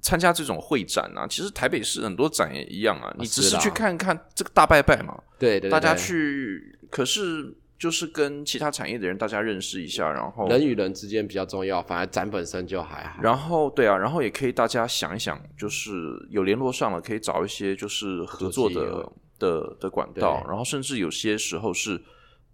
[0.00, 13.22] 参加这种会展啊，其实台北市很多展也一样啊，你只是去看看这个大拜拜嘛，对对对，大家去，可是就是跟其他产业的人大家认识一下，然后人与人之间比较重要，反而展本身就还好。
[13.22, 15.92] 然后对啊，然后也可以大家想一想，就是
[16.30, 19.06] 有联络上了，可以找一些就是合作的
[19.38, 22.00] 的的管道，然后甚至有些时候是，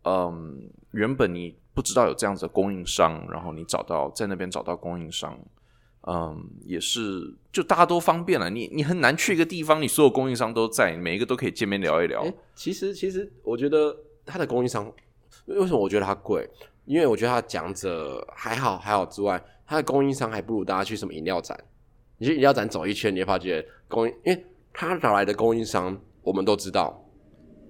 [0.04, 5.38] 嗯，原本你不知道有这样子的供应商，然后你找到在那边找到供应商，
[6.08, 12.22] 嗯，也是就大家都方便了，你你很难去一个地方，你所有供应商都在，每一个都可以见面聊一聊。
[12.22, 14.92] 哎，其实其实我觉得它的供应商，
[15.46, 16.48] 为什么我觉得它贵？
[16.84, 21.56] 因为我觉得它讲者还好还好之外，它的供应商还不如大家去什么饮料展。
[22.18, 27.08] 你去饮料展走一圈，你会发觉供应，因为他找来的供应商我们都知道，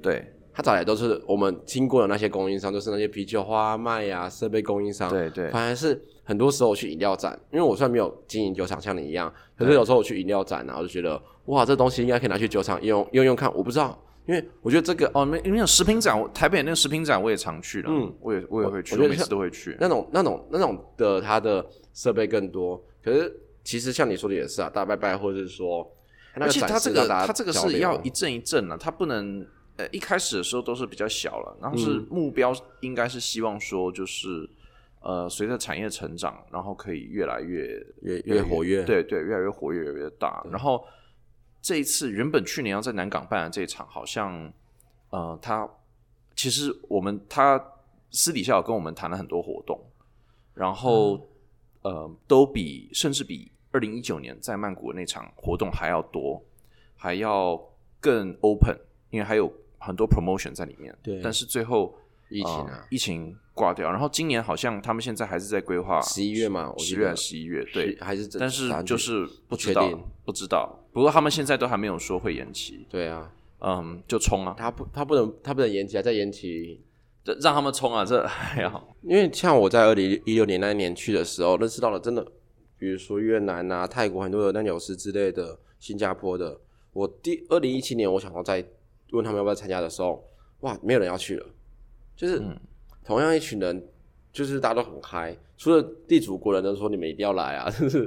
[0.01, 5.09] 对他找来都是我们经过的那些供应商，就是那些啤酒花、麦呀、设备供应商。
[5.09, 13.53] 对对反而是很多时候我去饮料展，因为我虽然没有经营酒厂像你一样，可是有时候我去饮料展啊，我就觉得哇，这东西应该可以拿去酒厂用用用看。
[13.55, 19.77] 我不知道，因为我觉得这个哦，没没有食品展，台北那个食品展我也常去了，嗯我也我也会去，我我每次都会去。
[19.81, 22.81] 那种那种那种的，它的设备更多。
[23.03, 23.35] 可是
[23.65, 25.91] 其实像你说的也是啊，大拜拜或者是说，
[26.35, 29.45] 而且它这个它这个是要一阵一阵的、它不能
[29.77, 34.49] 呃一开始的时候都是比较小了，然后是嗯目标应该是希望说就是
[35.01, 38.85] 呃随着产业成长，然后可以越来越越越活跃。
[38.85, 40.45] 对对越来越活跃越来越大。
[40.51, 40.85] 然后
[41.61, 44.53] 这一次原本去年要在南港办的这一场，好像
[45.11, 45.69] 呃他
[46.35, 47.63] 其实我们他
[48.11, 49.81] 私底下有跟我们谈了很多活动，
[50.55, 51.23] 然后、嗯
[51.83, 56.41] 呃都比甚至比二零一九年在曼谷的那场活动还要多，
[56.97, 57.61] 还要
[57.99, 58.79] 更 open，
[59.11, 60.97] 因为还有很多 promotion 在里面。
[61.03, 61.95] 对但是最后
[62.29, 70.03] 疫情呃啊，疫情挂掉，然后今年好像他们现在还是在规划十一月嘛，十月还是十一月，对，还是但是就是不确定。
[70.25, 70.79] 不知道。
[70.93, 76.81] 不过他们现在都还没有说会延期，对啊，嗯，就冲啊，他不他不能他不能延期啊，再延期
[77.25, 78.95] 这让他们冲啊，这还好。
[79.03, 82.25] 因为像我在二零一六年那一年去的时候，认识到了真的，
[82.79, 86.59] 比如说越南啊、泰国很多的酿酒师之类的，新加坡的。
[86.93, 88.65] 我第二零一七年，我想要再
[89.13, 90.23] 问他们要不要参加的时候，
[90.61, 91.47] 哇，没有人要去了。
[92.17, 92.57] 就是、嗯
[93.05, 93.85] 同样一群人，
[94.33, 98.07] 就是大家都很嗨，除了地主国人都说你们一定要来啊， 就是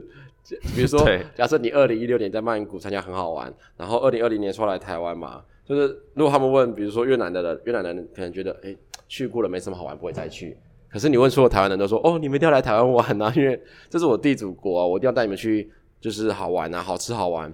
[0.73, 8.73] 比如说，假设你二零一六年在曼谷参加很好玩，然后二零二零年说来台湾嘛，就是如果他们问，比如说越南的人，越南人可能觉得，哎、
[9.09, 10.55] 去过了没什么好玩，不会再去。
[10.89, 17.53] 可是你问所有台湾人都说，哦，你们一定要来台湾玩啊， 因为这是我地主国啊，我一定要带你们去，就是好玩啊，好吃好玩。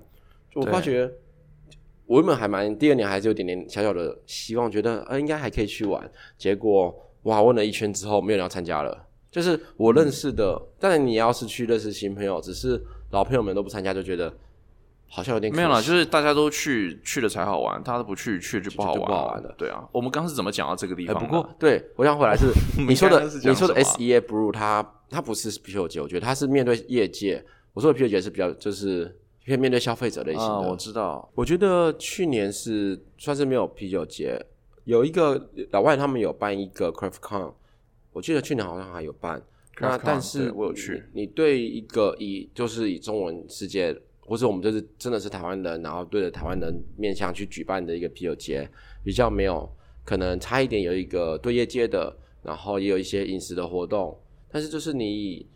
[0.53, 1.11] 我对发觉，
[2.12, 6.12] 我原本还蛮第二年还是有点点小小的希望，觉得呃应该还可以去玩。
[6.38, 6.93] 结果
[7.24, 9.08] 哇，问了一圈之后，没有人要参加了。
[9.32, 14.34] 就是我认识的，当然你要是去认识新朋友，只是老朋友们都不参加，就觉得
[15.08, 21.30] 好像有点没有啦，了，就是大家都去去了才好玩，大家都不去去就不好玩不好玩了对啊，我们刚刚是怎么讲到这个地哎，方的？
[21.30, 22.47] 不过对我想回来是
[22.86, 27.41] 你说的 你说的什么啊 S E A Brew，它它不是啤酒节，我觉得它是面对业界。
[27.74, 30.69] 我说的啤酒节是比较就是偏面对消费者类型啊，的。
[30.69, 34.39] 我知道，我觉得去年是算是没有啤酒节，
[34.84, 37.54] 有一个老外他们有办一个 Craft Con，
[38.12, 39.41] 我记得去年好像还有办。
[39.80, 48.69] 那但是我有去你，你对一个以就是以中文世界，或者我们就是真的是台湾人，然后对着台湾人面向去举办的一个啤酒节，
[49.04, 49.67] 比较没有
[50.04, 54.15] 可能差一点有一个对业界的，然后也有一些饮食的活动，
[54.51, 55.47] 但是就是你以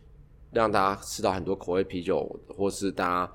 [0.51, 3.31] 让大家吃到很多口味啤酒，或是大家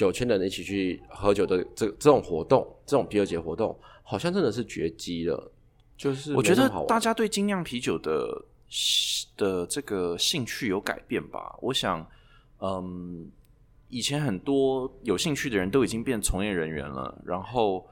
[0.00, 5.52] 酒圈的人一起去喝酒的这这种活动，这种啤酒节活动，好像真的是绝迹了。
[5.94, 8.44] 就是我觉得大家对精酿啤酒的
[9.36, 11.54] 的这个兴趣有改变吧。
[11.60, 12.10] 我想，
[12.60, 13.30] 嗯，
[13.88, 17.86] 以前很多有兴趣的人都已经变从业人员了，然后，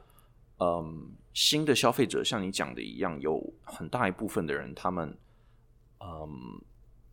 [0.61, 5.15] 嗯，新的消费者像你讲的一样，有很大一部分的人，他们，
[6.01, 6.27] 嗯，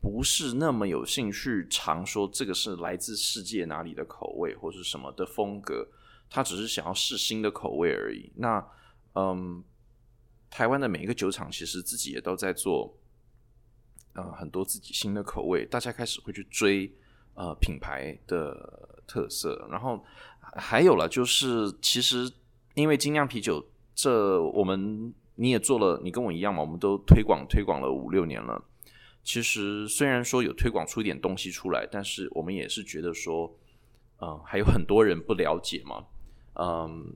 [0.05, 5.87] 不是那么有兴趣尝说这个是来自世界哪里的口味或是什么的风格，
[6.29, 8.31] 他只是想要试新的口味而已。
[8.35, 8.63] 那，
[9.15, 9.63] 嗯。
[10.47, 12.97] 台湾的每一个酒厂其实自己也都在做，
[14.13, 16.89] 呃，很多自己新的口味，大家开始会去追
[17.33, 20.01] 呃品牌的特色，然后
[20.39, 22.31] 还有了就是，其实
[22.75, 28.63] 因为精酿啤酒，这我们你也做了，你跟我一样嘛，我们都推广推广了五六年了。
[29.25, 33.53] 其实虽然说有推广出一点东西出来，但是我们也是觉得说，
[34.21, 36.05] 嗯、还有很多人不了解嘛，
[36.53, 37.13] 嗯，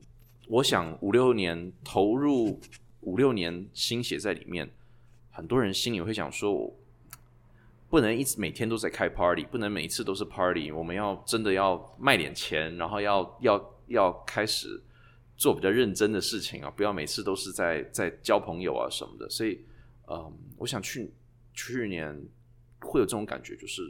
[0.50, 2.60] 我想五六年投入。
[3.02, 4.69] 五六年心血在里面，
[5.32, 6.69] 很多人心里会想说，
[7.89, 14.84] 不能一直每天都在开 party，不能每一次都是 party，我们要真的要卖点钱，然后要要要开始
[15.38, 19.30] 做比较认真的事情啊，不要每次都是在在交朋友啊什么的。
[19.30, 19.62] 所以，
[20.10, 21.10] 嗯，我想去
[21.60, 22.17] 去年
[22.82, 23.82] 会有这种感觉，就是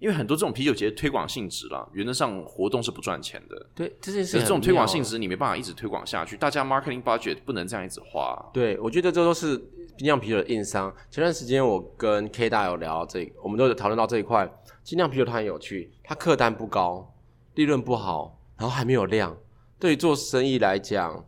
[0.00, 3.66] 因为很多这种啤酒节推广性质啦，原则上活动是不赚钱的。
[3.74, 8.50] 对这件事这种推广性质，你没办法一直推广下去，大家 marketing budget 不能这样一直花。
[8.52, 10.94] 对，我觉得这都是精酿啤酒的硬伤。
[11.10, 14.50] 前段时间我跟 K 大有聊到这个，我们都有讨论到这一块。
[14.82, 17.14] 精酿啤酒它很有趣，它客单不高，
[17.54, 19.36] 利润不好，然后还没有量。
[19.78, 21.26] 对于做生意来讲，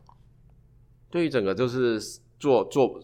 [1.10, 2.00] 对于整个就是
[2.38, 3.00] 做做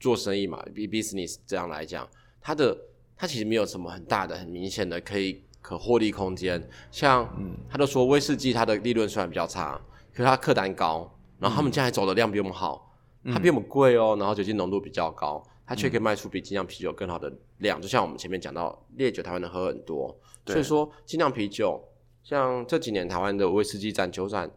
[0.00, 2.08] 做生意嘛，b business 这样来讲，
[2.40, 2.76] 它的
[3.16, 6.66] 它其实没有什么很大的、很明显的可以可获利空间。
[6.90, 7.28] 像
[7.68, 9.78] 他都说威士忌它的利润虽然比较差，
[10.12, 11.08] 可是它客单高，
[11.38, 12.90] 然后他们现在走的量比我们好，
[13.26, 17.78] 它比我们贵哦，然后酒精浓度比较高，它却可以卖出比精酿啤酒更好的量。
[17.80, 21.78] 就像我们前面讲到，烈酒台湾能喝很多，所以说精酿啤酒，
[22.22, 24.50] 像这几年台湾的威士忌展、酒展，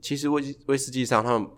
[0.00, 1.48] 其实威威士忌商他们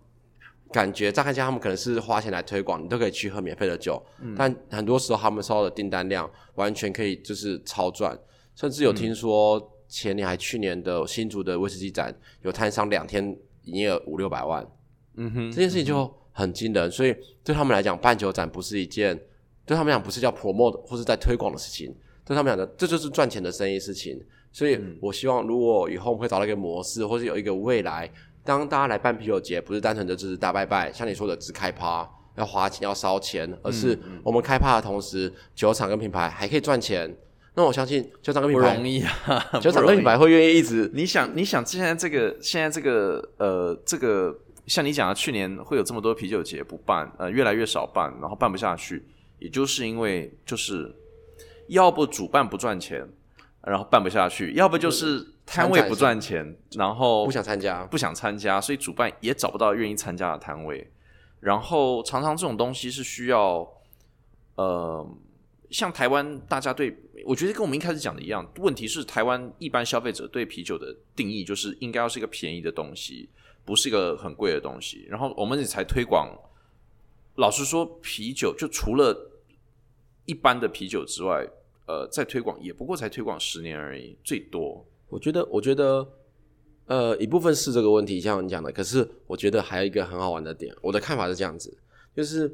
[0.77, 4.01] 感觉乍看下他们可能是花钱来推广，你都可以去喝免费的酒，
[4.37, 8.15] 但很多时候他们收到的订单量完全可以就是超赚，
[8.55, 13.25] 甚至有听说前年还去年的新竹的威士忌展，有摊商两天
[13.62, 14.67] 营业额五六百万，
[15.15, 19.19] 嗯哼这件事情就很惊人，所以对他们来讲，办酒展不是一件
[19.65, 24.23] 对他们讲不是叫 promote 或是在推广的事情，对他们讲的这就是赚钱的生意事情。
[24.53, 28.11] 所以我希望，如果以后我们会找到一个模式，或是有一个未来，
[28.47, 37.15] 当大家来办啤酒节，不是单纯的只是大拜拜，像你说的只开趴要花钱要烧钱，而是我们开趴的同时，酒厂跟品牌还可以赚钱。
[37.59, 39.13] 那我相信酒厂跟品牌不，容易啊，
[39.61, 49.03] 酒厂跟品牌会愿意一直你想，你想现在这个现在这个呃这个，像你讲的，去年会有这么多啤酒节不办，呃，越来越少办，然后办不下去，
[49.39, 50.95] 也就是因为就是
[51.69, 53.09] 要不主办不赚钱，
[53.63, 57.85] 然后办不下去，要不就是摊位不赚钱，然后不想参加。
[57.85, 60.91] 不想参加，所以主办也找不到愿意参加的摊位。
[61.39, 63.67] 然后常常这种东西是需要，
[64.57, 65.07] 呃，
[65.71, 73.29] 像台湾大家对我觉得跟我们一开始讲的一样，问题是台湾一般消费者对啤酒的定义就是应该要是一个便宜的东西，
[73.65, 75.07] 不是一个很贵的东西。
[75.09, 76.37] 然后我们也才推广，
[77.37, 79.31] 老实说，啤酒就除了
[80.25, 81.47] 一般的啤酒之外，
[81.87, 84.85] 呃，在推广也不过才推广十年而已，最多。
[85.09, 86.07] 我觉得，我觉得，
[86.87, 88.71] 呃，一部分是这个问题，像你讲的。
[88.73, 91.77] 可是，我觉得还有一个很好玩的点，我的看法是这样子，
[92.15, 92.52] 就是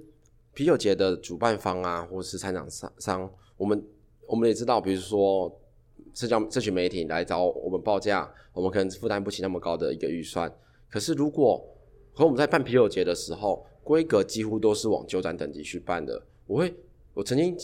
[0.54, 3.82] 啤酒节的主办方啊，或是参展商商，我们
[4.26, 5.60] 我们也知道，比如说
[6.14, 10.52] 社交社群媒体来找我们报价，我们可能负担不起那么高的一个预算。
[10.90, 11.64] 可是，如果
[12.12, 16.74] 和我们在办啤酒节的时候，规格几乎都是往酒展等级去办的，我会
[17.14, 17.54] 我曾经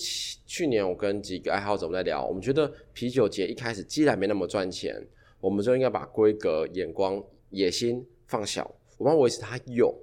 [0.46, 4.94] 去年我跟几个爱好者我们在聊，我们觉得啤酒节一开始既然没那么赚钱，
[5.40, 9.94] 我们就应该把规格、眼光、野心放小，我们要维持它有。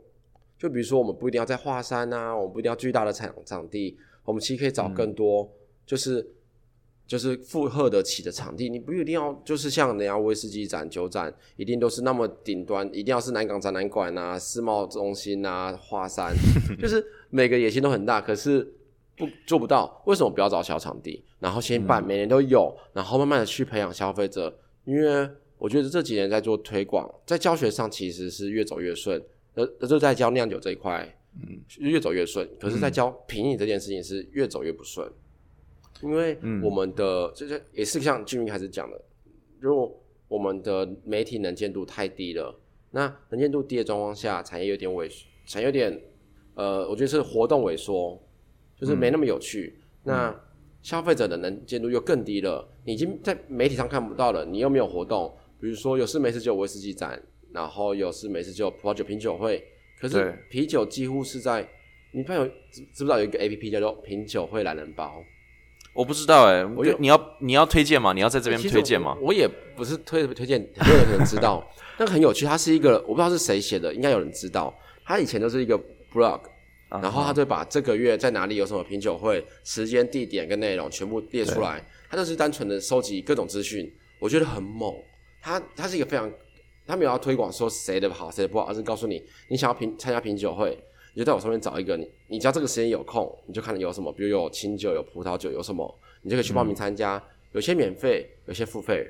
[0.58, 5.48] 就比如说，我们不一定要在华山啊，我们不一定要巨大的场场地，我们其实可以找更多，
[5.86, 6.26] 就是
[7.06, 8.70] 就是负荷得起的场地。
[8.70, 16.34] 你不一定要就是像人家威士忌展、酒展，一定都是那么顶端，一定要是南港展览馆啊、世贸中心啊、华山，
[16.82, 18.74] 就是每个野心都很大，可是
[19.18, 20.02] 不做不到。
[20.06, 24.58] 为什么不要找小场地，然后先办，每年都有，然后慢慢的去培养消费者？
[24.86, 29.22] 因为我觉得这几年在做推广，在教学上其实是越走越顺。
[29.56, 32.46] 呃，就在教酿酒这一块，嗯，越走越顺。
[32.60, 35.10] 可是，在教品饮这件事情是越走越不顺，
[36.04, 39.02] 因为我们的就是也是像俊明开始讲的，
[39.62, 39.98] 如果
[40.28, 42.54] 我们的媒体能见度太低了，
[42.92, 45.10] 那能见度低的状况下，产业有点萎，
[45.48, 46.02] 产业有点，
[46.56, 48.22] 呃，我觉得是活动萎缩，
[48.80, 49.80] 就是没那么有趣。
[50.04, 50.36] 那
[50.82, 57.22] 消费者的能见度又更低了，你已经在媒体上看不到了，你又没有活动，比如说有事没事就有威士忌展。
[57.54, 59.64] 然后有事没事就葡萄酒品酒会，
[59.98, 61.66] 可是啤酒几乎是在
[62.12, 65.24] 你朋友知知不知道有一个 A P P 叫做品酒会懒人包？
[65.94, 68.12] 我不知道哎，我你要你要推荐吗？
[68.12, 69.16] 你要在这边推荐吗？
[69.22, 71.66] 我也不是推推荐，很多人可能知道，
[71.98, 72.46] 但很有趣。
[72.46, 74.78] 它是一个我不知道是谁写的，应该有人知道。
[75.06, 75.80] 它以前都是一个
[76.12, 76.42] blog，
[76.90, 81.84] 然后他就把这个月在哪里有什么品酒会，时间、地点跟内容全部列出来。
[82.10, 84.94] 他就是单纯的收集各种资讯，我觉得很猛。
[85.42, 86.32] 他他是一个非常。
[86.88, 89.20] 他没有要推广说谁的好谁的不好，而是告诉你，
[89.50, 90.78] 你想要品参加品酒会，
[91.16, 97.20] 你就在我上面找一个你，你只要这个时间有空，你就看有什么，比如有清酒、有葡萄酒、有什么，你就可以去报名参加。
[97.54, 99.04] 有些免费，有些付费。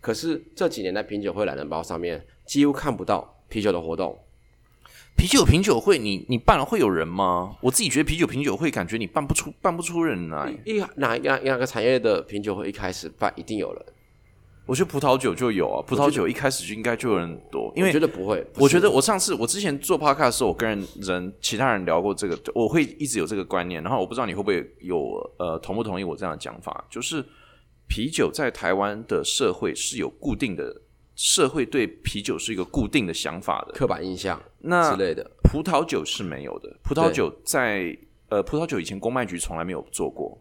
[0.00, 4.16] 可是这几年在品酒会懒人包上面几乎看不到啤酒的活动。
[5.16, 7.56] 啤酒品酒会，你你办了会有人吗？
[7.60, 10.54] 我自己觉得啤酒品酒会，感觉你办不出办不出人来。
[10.64, 13.82] 一哪哪哪个产业的品酒会一开始办一定有人。
[14.66, 18.44] 我觉得葡萄酒就有啊，葡萄酒一开始就应该就有人多，因为觉得不会。
[18.56, 23.80] 我觉得我上次我之前做 podcast 的时候，我跟人人其他人聊过这个，我会一直有这个观念。
[23.82, 24.98] 然后我不知道你会不会有
[25.38, 27.24] 呃同不同意我这样的讲法，就是
[27.88, 30.82] 啤酒在台湾的社会是有固定的，
[31.16, 35.28] 社会对啤酒是一个固定的想法的刻板印象那之类的。
[35.42, 37.98] 葡萄酒是没有的，葡萄酒在
[38.28, 40.40] 呃葡萄酒以前公卖局从来没有做过，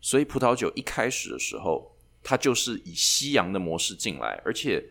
[0.00, 1.90] 所以葡萄酒一开始的时候。
[2.26, 4.82] 它就是以西洋的模式进来，而且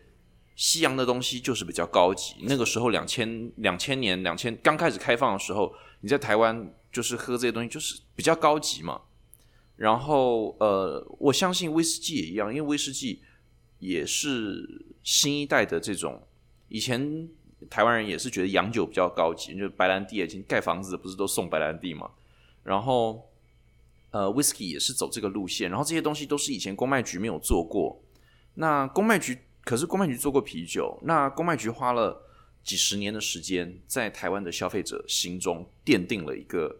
[0.54, 2.36] 西洋的东西就是比较高级。
[2.42, 9.00] 那个时候两千两千年两千刚开始开放的时候，你在台湾就是喝这些东西就是比较高级嘛。
[9.74, 13.20] 然后呃，我相信威士忌也一样，因为威士忌
[13.86, 16.26] 也是新一代的这种。
[16.68, 17.28] 以前
[17.68, 22.10] 台湾人也是觉得洋酒比较高级，就白兰地以前盖房子不是都送白兰地嘛，
[22.62, 23.30] 然后。
[24.14, 28.00] 呃，whisky 也是走这个路线，然后这些东西都是以前公卖局没有做过。
[28.54, 32.22] 那公卖局可是公卖局做过啤酒，那公卖局花了
[32.62, 36.76] 几十年的时间，在台湾的消费者心中奠定了一个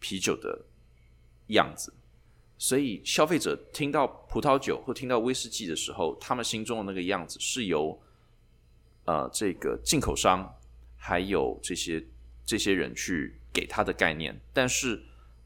[0.00, 0.66] 啤酒的
[1.46, 1.94] 样子。
[2.60, 7.98] 所以消费者听到葡萄酒或听到威士忌的时候，他们心中的那个样子是由
[9.06, 10.54] 呃这个进口商
[10.96, 12.04] 还有这些
[12.44, 15.02] 这些人去给他的概念，但是。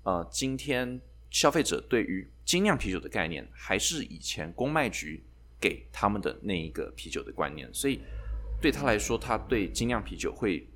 [0.07, 1.01] 呃，今天
[1.31, 5.25] 消费者对于精酿啤酒的概念，还是以前公卖局
[5.59, 7.99] 给他们的那一个啤酒的观念，所以
[8.61, 10.69] 对他来说，他对精酿啤酒会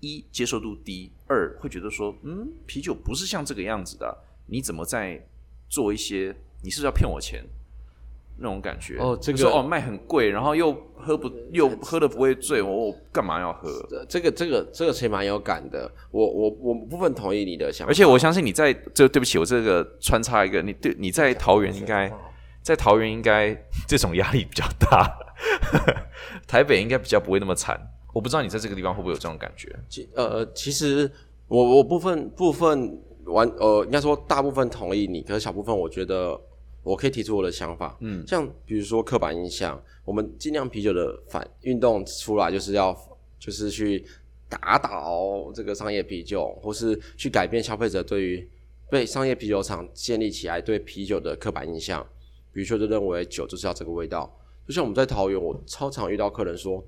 [0.00, 4.16] 一接受度低，二会觉得说，嗯，啤酒不是像这个样子的，
[4.46, 5.22] 你怎么在
[5.74, 7.44] 做一些，你是不是要骗我钱？
[8.36, 13.70] 那种感觉哦，这个说哦卖很贵，然后又喝不又喝的不会醉，我我干嘛要喝？
[14.08, 22.12] 这个这个这个其实蛮有感的，我我我部分同意你的想法，而且我相信你在这对不起，我这个穿插一个，你对你在桃园应该
[22.60, 23.56] 在桃园应该
[23.86, 25.16] 这种压力比较大，
[26.48, 27.80] 台北应该比较不会那么惨。
[28.12, 29.68] 我不知道你在这个地方会不会有这种感觉？
[29.88, 31.08] 其呃，其实
[31.46, 36.40] 我我部分部分完呃，应该说大部分同意你，可是小部分我觉得。
[36.84, 42.94] 我可以提出我的想法，嗯，像比如说刻板印象，我们尽量啤酒的反运动出来就是要
[43.38, 44.04] 就是去
[44.50, 48.46] 打倒这个商业啤酒，或是去改变消费者对于
[48.90, 52.06] 被商业啤酒厂建立起来对啤酒的刻板印象，
[52.52, 54.30] 比如说就认为酒就是要这个味道，
[54.68, 56.84] 就像我们在桃园，我超常遇到客人说。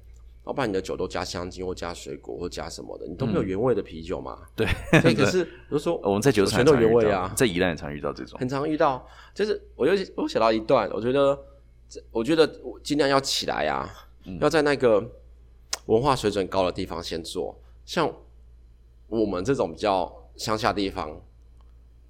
[0.47, 4.39] 老板，你的酒都加香精或加水果或加什么的，你都没有原味的啤酒嘛？
[4.55, 4.67] 对，
[5.13, 9.05] 可是比如说 我们在酒厂全都原味啊，在宜兰也常遇到这种，很常遇到。
[9.35, 11.37] 就是我又我写到一段，我觉得
[12.13, 12.49] 我觉得
[12.83, 13.91] 尽量要起来呀，
[14.41, 15.05] 要在那个
[15.87, 17.61] 文化水准高的地方先做。
[17.85, 18.09] 像
[19.09, 21.21] 我们这种比较乡下地方，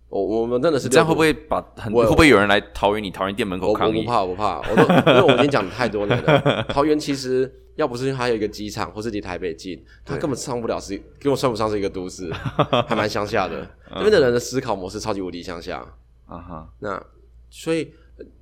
[0.08, 3.98] 我我们真的是这样会不会把很会不会有人来桃园你桃园店门口抗议？
[3.98, 4.82] 我不怕，我不怕，我都
[5.12, 6.62] 因为我已经讲太多年了。
[6.68, 12.32] 桃园其实要不是因为它有一个机场，或是离台北近， 它根本上不了是，根本算不上是一个都市，
[12.86, 13.68] 还蛮乡下的。
[13.90, 15.84] 那边的人的思考模式超级无敌乡下
[16.26, 16.68] 啊哈。
[16.78, 17.04] 那
[17.50, 17.92] 所以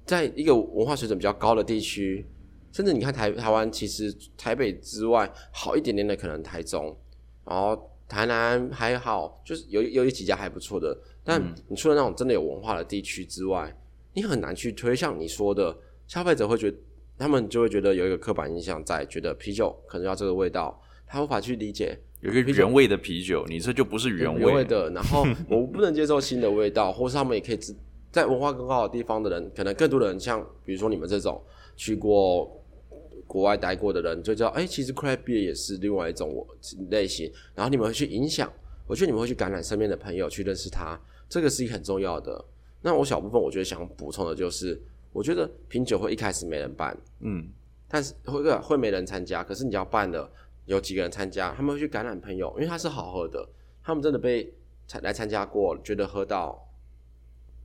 [0.05, 2.27] 在一个文化水准比较高的地区，
[2.73, 6.95] 甚至你看台台湾，其实台北之外好一点点的可能台中，
[7.47, 10.95] 然后台南还好，就是有有几家还不错的。
[11.25, 13.75] 但你除了那种真的有文化的地区之外，
[14.13, 16.77] 你很难去推像你说的，消费者会觉得
[17.19, 24.91] 他们就会觉得有一个刻板印象在，觉得啤酒可能要这个味道，他无法去理解有一个原味的啤酒，你这就不是原味的。
[24.91, 27.59] 然后 我不能接受新的味道，或是他们也可以
[28.13, 31.43] 在文化更高的地方的人，可能更多的人像比如说你们这种
[31.75, 32.63] 去过
[33.27, 36.47] 国外待过的人，就知道哎，其实 craft beer 也是另外一种
[36.91, 37.33] 类型。
[37.55, 38.53] 然后你们会去影响，
[38.87, 41.01] 我觉得你们会去感染身边的朋友，去认识他。
[41.29, 42.45] 这个是一个很重要的。
[42.83, 44.81] 那我小部分我觉得想补充的就是，
[45.13, 47.49] 我觉得品酒会一开始没人办，嗯，
[47.89, 49.43] 但是会会没人参加。
[49.43, 50.31] 可是你要办的，
[50.67, 53.49] 有几个人参加，他们会去感染朋友，因为它是好喝的。
[53.83, 54.53] 他们真的被
[54.87, 56.69] 参来参加过，觉得喝到，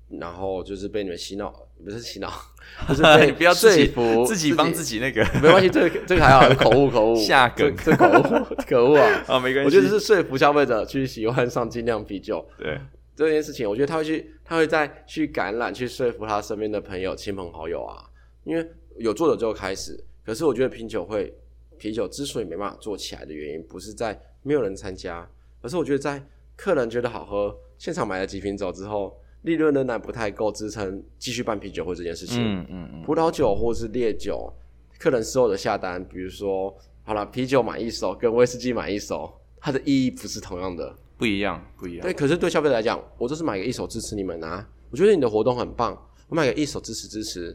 [0.10, 1.54] 然后就是被你们洗脑，
[1.84, 2.32] 不是洗脑，
[2.88, 3.92] 就是被不要自己
[4.26, 9.24] 自己帮自己那个，没关系，这个这个还好，口误口误， 下梗，这口误， 可恶啊！
[9.28, 12.80] 啊，没关系，我觉得是说服消费者去喜欢上精酿啤酒，对。
[13.28, 18.10] 这件事情，我觉得他会去，他会再去感染，去说服他身边的朋友、亲朋好友啊。
[18.46, 18.66] 因为
[18.98, 21.34] 有做的就开始，可是我觉得品酒会，
[21.78, 25.30] 啤酒之所以没办法做起来的原因，不是在没有人参加，
[25.62, 26.24] 而是我觉得在
[26.56, 32.42] 客人觉得好喝，现场买了几瓶酒之后，利润仍然不太够支撑继续办啤酒会这件事情。
[32.42, 33.02] 嗯嗯嗯。
[33.04, 34.50] 葡萄酒或是烈酒，
[34.98, 40.96] 客人事后的下单，比如说好了，啤酒买一手跟威士忌买一手，它的意义不是同样的。
[41.20, 42.02] 不一样，不一样。
[42.02, 44.66] 对，可是对消费者来讲，我就是买个一手支持你们啊！
[44.90, 45.92] 我觉得你的活动很棒，
[46.30, 47.54] 我买个一手支持支持。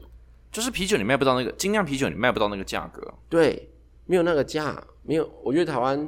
[0.53, 3.03] 就是啤酒你卖不到那个精酿啤酒，你卖不到那个价格。
[3.31, 3.67] 对，
[4.05, 5.27] 没有那个价，没有。
[5.43, 6.07] 我觉得台湾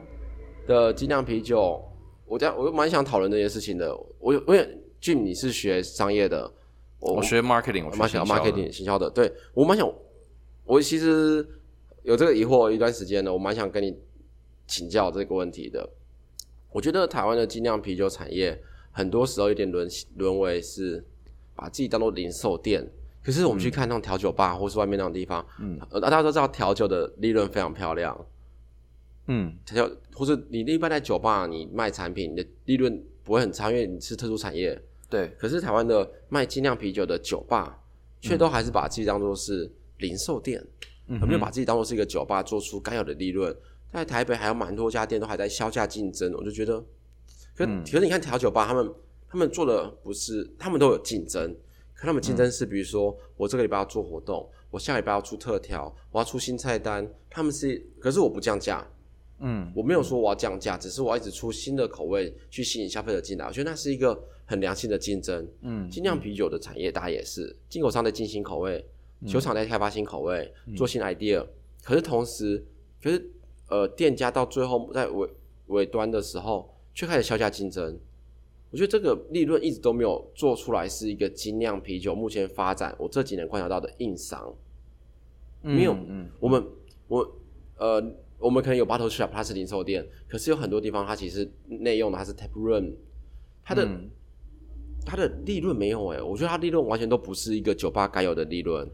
[0.66, 1.82] 的精酿啤酒，
[2.26, 3.96] 我样我蛮想讨论这件事情的。
[4.20, 6.52] 我因为 Jim 你是学商业的，
[7.00, 9.08] 我学 marketing，我蛮想 marketing 行销的。
[9.08, 9.90] 对我蛮想，
[10.64, 11.44] 我其实
[12.02, 13.98] 有这个疑惑一段时间了，我蛮想跟你
[14.66, 15.88] 请教这个问题的。
[16.76, 18.62] 我觉得台湾的精酿啤酒产业
[18.92, 21.02] 很多时候有点沦沦为是
[21.54, 22.86] 把自己当做零售店。
[23.24, 28.26] 可是我们去看那种调酒吧或是外面那种地方，嗯，大家都知道调酒的利润非常漂亮，
[29.28, 34.78] 嗯，调或者你一般在酒吧你卖产品，你的利润不会很差，因为你是特殊产业。
[35.08, 35.28] 对。
[35.38, 37.82] 可是台湾的卖精酿啤酒的酒吧，
[38.20, 40.62] 却都还是把自己当做是零售店，
[41.06, 43.56] 没有把自己当做是一个酒吧，做出该有的利润。
[43.92, 46.78] 在台北还有蛮多家店都还在销价竞争，我就觉得，
[47.54, 48.94] 可可是你看调酒吧，他们
[49.26, 51.56] 他们做的不是，他们都有竞争，
[51.94, 58.86] 可他们竞争是，比如说我这个礼拜要做活动，我下礼拜要出特调，我要出新菜单，他们是，可是我不降价，
[59.38, 68.84] 嗯，我没有说我要降价，只是我要一直出新的口味去吸引消费者进来，我觉得那是一个很良性的竞争，嗯，精酿啤酒的产业大家也是，进口商在进新口味，
[69.26, 71.46] 酒厂在开发新口味，做新 idea，
[71.82, 72.62] 可是同时，
[73.02, 73.30] 可是。
[73.68, 75.28] 呃，店家到最后在尾
[75.66, 77.98] 尾端的时候，却开始销价竞争。
[78.70, 84.54] 我觉得这个利润一直都没有做出来，是一个精酿啤酒目前发展我这几年观察到的硬伤。
[85.62, 86.64] 没有，嗯，我们
[87.08, 87.36] 我
[87.76, 88.02] 呃，
[88.38, 92.92] 我们可能有 bottle shop，它是零售店，可是有很多地方它其实内用的它是 tap room，
[93.64, 93.88] 它的
[95.04, 98.88] 它的利润没有哎，我觉得它利润完全都不是一个酒吧该有的利润。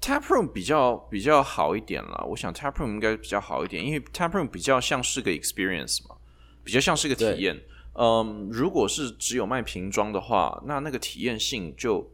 [0.00, 6.16] Tap room 比较比较好一点了，我想 Tap room 应该比较好一点，因为 Tap room 比较像是个 experience 嘛，
[6.62, 7.60] 比较像是个体验。
[7.94, 12.10] 嗯，如果是只有卖瓶装的话，那那个体验性就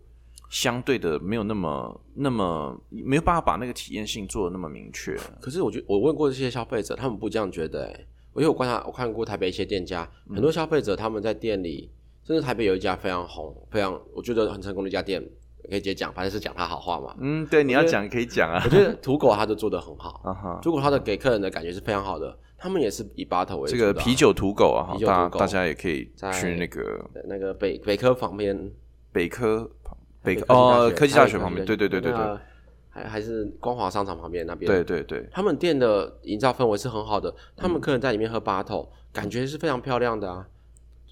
[0.51, 5.17] 相对的没有那么那么没有办法把那个体验性做的那么明确。
[5.41, 7.87] 可是我觉我问过这些消费者，他们不这样觉得。
[7.87, 11.91] 哎，我有观察，我看过台北一些店家，很多消费者他们在店里，
[12.25, 15.27] 甚至台北有一家非常红、非常我觉得很成功的一家店。
[15.71, 17.15] 可以直接讲，反正是讲他好话嘛。
[17.21, 18.61] 嗯，对，你要讲可以讲啊。
[18.65, 20.21] 我觉得土狗他就做的很好，
[20.61, 22.37] 土狗他的给客人的感觉是非常好的。
[22.59, 28.71] 他们也是以巴头为这个啤酒土狗啊，大大家也可以去那个那个北北科旁边，
[29.13, 29.71] 北科
[30.23, 32.39] 北科哦科技大学旁边，对对对对对，
[32.91, 40.47] 还还是光华商场旁边那边，对对对，他们店的营造氛围是很好的，他们客人在里面喝巴头，感觉是非常漂亮的啊。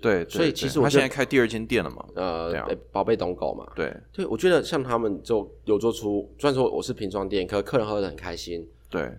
[0.00, 2.52] 对，所以其实我现在开第二间店了嘛，呃，
[2.92, 9.10] 宝贝懂狗嘛，对，对我觉得像他们就有做出，虽然说我是瓶装店，可客人喝的很开心，对，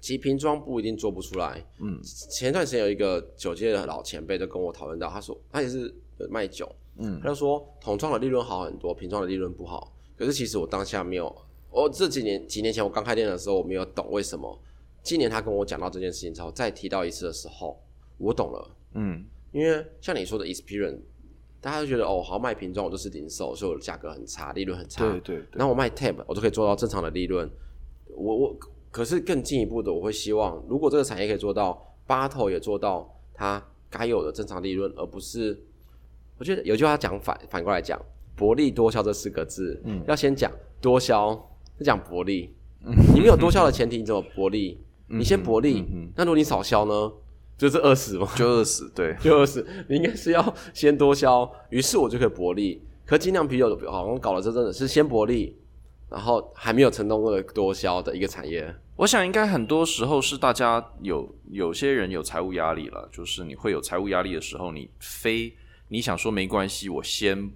[0.00, 5.94] 其实瓶装不一定做不出来，嗯，前段时间有一个酒界的老前辈就跟我讨论到，他说他也是
[6.30, 6.66] 卖酒，
[6.98, 9.92] 嗯，他就说桶装的利润好很多，瓶装的利润不好。
[10.16, 11.34] 可是其实我当下没有，
[11.70, 14.58] 我这几年几年前我刚开店的时候，我没有懂为什么。
[15.02, 17.78] 今年他跟我讲到这件事情之后，再提到一次的时候，
[18.16, 18.70] 我懂了。
[18.94, 20.98] 嗯，因为像你说的 experience，
[21.60, 25.08] 大家都觉得哦，好卖瓶装我就是零售，所以我的价格很差，利润很差。
[25.10, 25.44] 对对。
[25.52, 27.50] 然后我卖 tab，我都可以做到正常的利润。
[28.08, 28.56] 我我
[28.90, 35.58] 可是更进一步的，我会希望，如果这个产业可以做到，八头也做到它该有的正常利润，而不是，
[36.38, 38.00] 我觉得有句话讲反反过来讲，
[38.36, 41.34] 薄利多销这四个字，嗯，要先讲多销，
[41.78, 42.54] 再讲薄利。
[43.12, 44.80] 你没有多销的前提，你怎么薄利？
[45.08, 45.84] 你先薄利，
[46.14, 47.12] 那如果你少销呢？
[47.58, 48.28] 就是饿死嘛？
[48.36, 49.66] 就饿死，对，就饿死。
[49.88, 52.82] 你应该是要先多销，于是我就可以薄利。
[53.04, 55.56] 可精酿啤酒的好像搞了这真的是先薄利，
[56.10, 58.74] 然后还没有成功的多销的一个产业。
[58.96, 65.54] 我想应该很多时候是大家有有些人有财务压力了，就是你会有财务压力的时候，你非
[65.88, 67.50] 你想说没关系，我先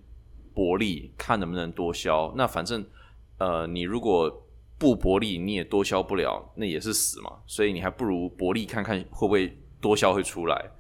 [0.55, 2.33] 薄利，看能不能多销。
[2.37, 2.85] 那反正
[3.39, 4.31] 呃，你如果
[4.79, 7.39] 不薄利，你也多销不了，那也是死嘛。
[7.47, 10.71] 所以你还不如薄利，看看会不会多销会出来。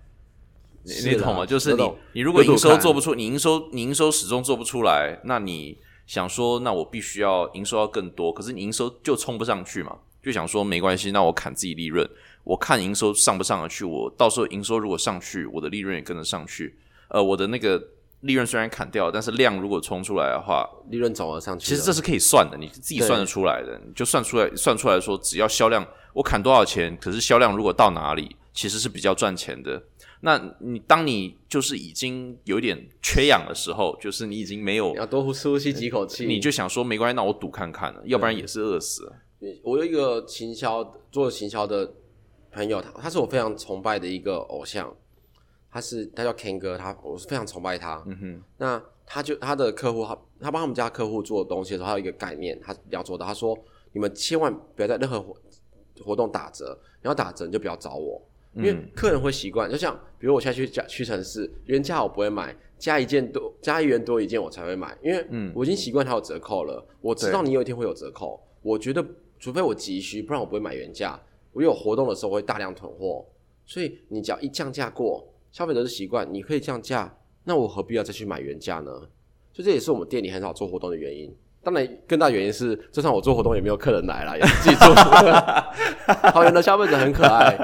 [0.83, 1.45] 你懂吗？
[1.45, 9.99] 就是你，你如果营收做不出，你营收，你营收始终做不出来，那你想说，那我必须要营收要更多，可是你营收就冲不上去嘛。
[10.23, 12.09] 就想说没关系，那我砍自己利润，
[12.45, 16.79] 我看营收上不上得去，我到时候营收如果上去，我的利润也跟着上去。
[17.09, 17.83] 呃，我的那个。
[18.23, 21.67] 利润虽然砍掉，但是量如果冲出来的话，利润总额上去。
[21.67, 25.83] 其实这是可以算的，你自己算得出来的，你就算出来，算出来说，只要销量
[26.13, 29.83] 我砍多少钱，可是销量如果到哪里，其实是比较赚钱的。
[30.23, 39.13] 那你当你就是已经有点缺氧的时候，就是你已经没有要多呼呼吸几口气，你就想说没关系，那我赌看看了，要不然也是饿死。
[39.63, 41.95] 我有一个行销做行销的
[42.53, 44.95] 朋友，他他是我非常崇拜的一个偶像。
[45.73, 48.03] 他是他叫 Ken 哥，他我是非常崇拜他。
[48.05, 53.25] 嗯哼，那他就他的客户，他他帮他们家客户做东西的时候，他有一个概念，他要做的。
[53.25, 53.57] 他说：
[53.93, 55.37] 你们千万不要在任何活
[56.03, 58.21] 活动打折，你要打折你就不要找我，
[58.55, 59.71] 因为客人会习惯。
[59.71, 65.25] 就像比如我现在去加屈臣氏，原价我不会买，加一件多加一元多一件我才会买，因为
[65.55, 66.85] 我已经习惯它有折扣了。
[67.01, 69.05] 我知道你有一天会有折扣，我觉得
[69.39, 71.21] 除非我急需，不然我不会买原价。
[71.53, 73.27] 我有活动的时候会大量囤货，
[73.67, 75.27] 所以你只要一降价过。
[75.51, 78.93] 消费者的习惯，你可以降价，那我何必要再去买原价呢？
[79.53, 81.35] 所以这也是我们店里很少做活动的原因。
[81.61, 84.95] 当然，更大原因是，就算我做活动，也没有客人来了，要自己做。
[86.31, 87.59] 桃园的消费者很可爱，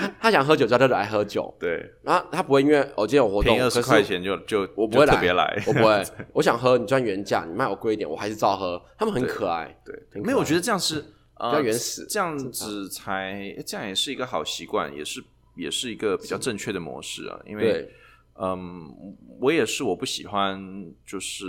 [0.20, 1.54] 他想喝酒，叫他来喝酒。
[1.58, 6.02] 对，然后他不会因为我今天有活动，二十块钱就就我不会特别来，我不会。
[6.34, 8.80] 我想喝，你赚原价，你卖我贵一点，我还是照喝。
[8.98, 15.22] 他们很可爱，对，没有，我觉得这样是比较原始，这样子才这样也是一个好习惯，也是。
[15.56, 17.90] 也是一个比较正确的模式啊，因为，
[18.38, 18.92] 嗯，
[19.40, 20.62] 我也是我不喜欢
[21.06, 21.46] 就是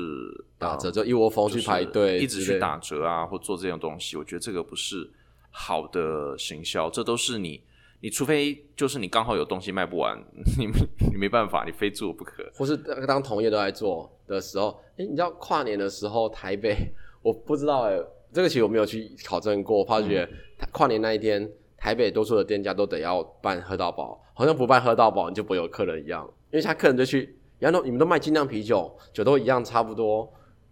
[0.58, 5.12] 打折就一窝蜂去排队，一直去打折啊，或做这种东西，我觉得这个不是
[5.52, 7.62] 好的行销，这都是你，
[8.00, 10.18] 你除非就是你刚好有东西卖不完，
[10.58, 10.68] 你
[11.12, 16.76] 你没办法，你非做不可，或是当同业都在做的时候，哎，你知道跨年的时候台北，
[17.22, 18.00] 我不知道哎，
[18.32, 20.28] 这个其实我没有去考证过，发觉
[20.72, 21.50] 跨年那一天。
[21.80, 30.28] 台北多数的店家都得要办喝到饱，好像不办喝到饱你就不会有客人一样，因为他客人就去，然后你们都卖精酿啤酒，酒都一样差不多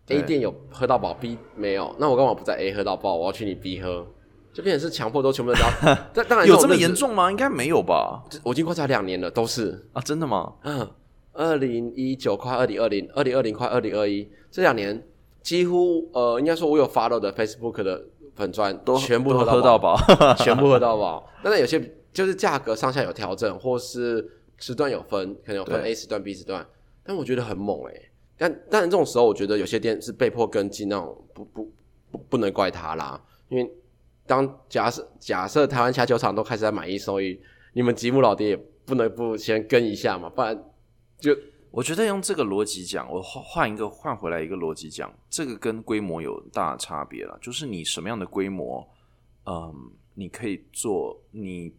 [0.08, 4.06] ，A 店有喝到饱，B 没有，那我干嘛不在 A 喝到饱，我要去你 B 喝，
[4.56, 5.70] 就变成是强迫都全部都要，
[6.16, 7.30] 但当然有这么严重吗？
[7.30, 8.24] 应该没有吧？
[8.42, 10.54] 我已经观察两年了，都是啊，真的吗？
[10.64, 10.90] 嗯，
[11.34, 15.06] 二零一九快二零二零，二零二零快二零二一，这两年
[15.44, 18.06] 几乎呃，应该说我有 follow 的 Facebook 的。
[18.36, 19.96] 粉砖都全部喝到饱，
[20.40, 21.26] 全部喝到 饱。
[21.42, 21.80] 但是有些
[22.12, 26.68] 就是价格上下有调整，或是时段有分，可能有分 A 时段、B 时段。
[27.02, 28.12] 但我觉得很猛诶。
[28.38, 31.72] 但但是这种时候，我觉得有些店是被迫跟进，那种不不
[32.12, 33.18] 不不能怪他啦。
[33.48, 33.72] 因为
[34.28, 37.40] 当假设假设台湾其他酒厂都开始在买一送一，
[37.74, 40.64] 你们吉姆老爹也不能不先跟一下嘛，不然
[41.20, 41.36] 就。
[41.72, 47.38] 我觉得用这个逻辑讲，我换换一个换回来一个逻辑讲，这个跟规模有大差别了。
[47.42, 48.88] 就是你什么样的规模，
[49.46, 51.76] 嗯，你可以做你，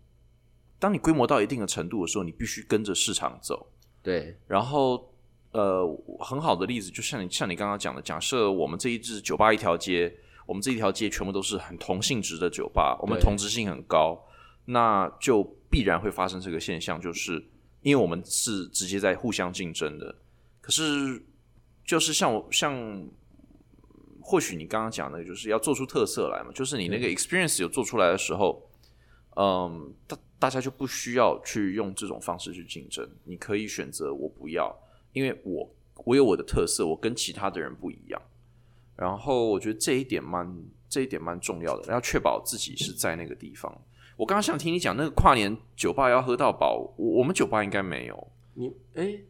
[0.78, 3.66] 当你规模到一定的程度的时候，你必须跟着市场走。
[4.02, 4.36] 对。
[4.46, 5.10] 然后，
[5.52, 5.82] 呃，
[6.20, 10.14] 很好的例子，就像你像你刚刚讲的，假设我们这一支酒吧一条街，
[10.46, 14.18] 我们这一条街全部都是很同性质的酒吧，我们同质性很高，
[14.64, 17.44] 那就必然会发生这个现象，就是。
[17.82, 20.12] 因为我们是直接在互相竞争的，
[20.60, 21.22] 可是
[21.84, 22.74] 就是像我像，
[24.20, 28.60] 或许你刚刚讲的，就是要做出特色来嘛，就是你那个 experience 有做出来的时候，
[29.36, 34.76] 嗯，大大家就不需要去用这种方式去竞争，你可以选择我不要，
[35.12, 35.72] 因为我
[36.04, 38.20] 我有我的特色，我跟其他的人不一样。
[38.96, 43.72] 然后我觉得这一点蛮这一点蛮重要的，要确保自己是在那个地方。
[44.16, 48.28] 我刚刚想听你讲那个跨年酒吧要喝到饱，我我们酒吧应该没有。
[48.54, 49.20] 你哎，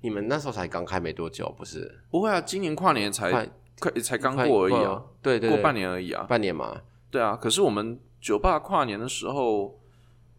[0.00, 2.00] 你们那时候才刚开没多久，不是？
[2.10, 6.24] 不会啊，今年跨年才快快才刚过而已啊，对对，对过半年而已啊。
[6.28, 6.80] 半年嘛。
[7.10, 9.78] 对啊，可是我们酒吧跨年的时候，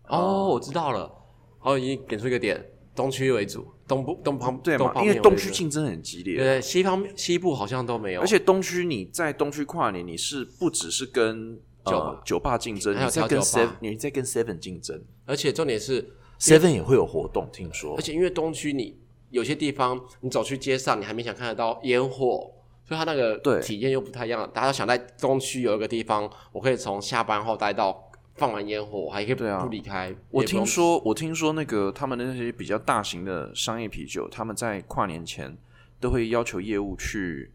[0.07, 1.11] 哦，我知道了。
[1.59, 2.65] 哦，已经点出一个点，
[2.95, 4.93] 东区为主，东部东旁对嘛？
[5.03, 8.21] 因为东区竞争很激烈，对西方西部好像都没有。
[8.21, 17.97] 而且东区你在东区跨年，你是不只是跟酒酒吧竞争，还有在跟 seven，你在跟 Seven 竞争，而且重点是 Seven 也会有活动，听说。
[17.97, 18.97] 而且因为东区你
[19.29, 22.49] 有些地方你走去街上，你还没想看得到烟火，
[22.87, 24.49] 所以它那个对体验又不太一样。
[24.53, 28.07] 大家都想在东区有一个地方，我可以从下班后待到。
[28.35, 30.15] 放完烟火，我还可以不离开。
[30.29, 35.55] 我听说，我听说那个他们的那些比较大型的商业啤酒，他们在跨年前
[35.99, 37.51] 都会要求业务去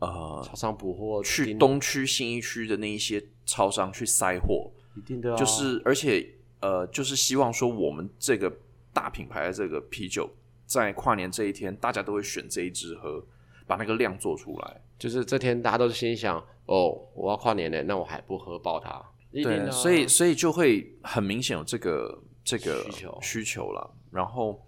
[0.00, 4.70] 呃超商补货，去东区、新一区的那一些超商去塞货。
[4.96, 6.26] 一定的，就是而且
[6.60, 8.52] 呃，就是希望说我们这个
[8.92, 10.30] 大品牌的这个啤酒，
[10.66, 13.22] 在跨年这一天，大家都会选这一支喝，
[13.66, 14.80] 把那个量做出来。
[14.98, 19.04] 就是这天大家都心想：哦，我要跨年了，那我还不喝爆它。
[19.42, 23.90] 对，所以所以就会很明显有这个这个需求需求了。
[24.12, 24.60] 然后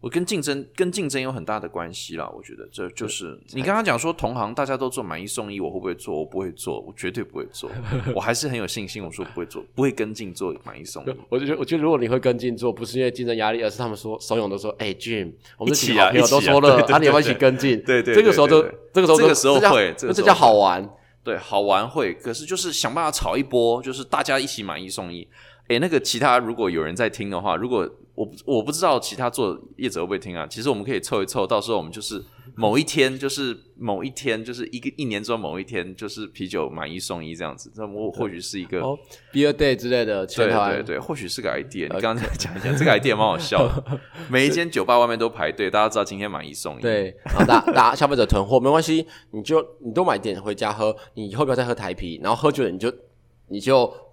[0.00, 2.26] 我跟竞争跟竞争有很大的关系啦。
[2.34, 6.18] 我觉得这就是你刚刚讲说同行大家都做买一送一，我会不会做？
[6.18, 7.70] 我不会做，我绝对不会做。
[8.14, 11.14] 我还是很有信心，我说不会做，不会跟进做买一送一。
[11.28, 18.62] 我就觉得，我觉得如果你会跟进做，不是因为竞争压力，而是他们说怂恿都说：“哎，Jim，我们一起啊，朋友都说了，啊，你要不要一起跟进？”对对，这个时候就
[18.94, 20.88] 这个时候这个时候会，这叫好玩。
[21.26, 25.26] 对，好玩会，可是就是想办法炒一波，就是大家一起买一送一。
[25.66, 27.84] 哎，那个其他如果有人在听的话，如果
[28.16, 30.46] 我我不知道其他做业者会不会听啊？
[30.46, 37.70] 其实我们可以凑一凑，到时候我们就是某一天，就是某一天，就是一个一年中某一天，就是啤酒买一送一这样子。
[37.76, 38.80] 那我或许是一个
[39.34, 41.94] beer day 之类的，对对对，或许是个 idea。
[41.94, 44.00] 你刚才讲一讲，这个 idea 蛮好笑的。
[44.30, 46.80] 每一间酒吧外面都排队，大家知道今天买一送一。
[46.80, 52.90] 对，然后大大家消费者囤货没关系，你就你都买点回家喝，你以后不要再喝台啤，然后喝酒了你就
[53.48, 54.05] 你就。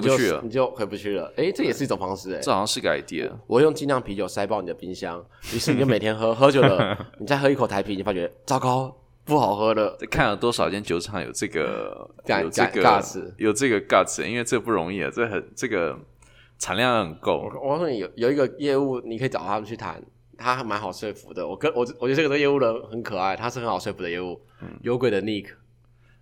[0.00, 1.32] 回不去了，你就回不去了。
[1.36, 3.30] 哎，这也是一种方式哎，这好像是个 idea。
[3.46, 5.24] 我用精酿啤酒塞爆你的冰箱，
[5.54, 9.96] 于是你就每天喝，喝酒了，你再喝一口台啤，你发觉糟糕，不好喝了。
[10.10, 12.08] 看了多少间酒厂有这个
[12.42, 13.02] 有这个
[13.38, 15.98] 有这个 guts，因为这不容易啊，这很这个
[16.58, 17.50] 产量很够。
[17.62, 20.02] 我告诉你，有有一个业务，你可以找他们去谈，
[20.36, 21.46] 他蛮好说服的。
[21.46, 24.40] 我跟我我觉得这个业务人很可爱，他是很好说服的业务。
[24.82, 25.46] 有鬼的 Nick。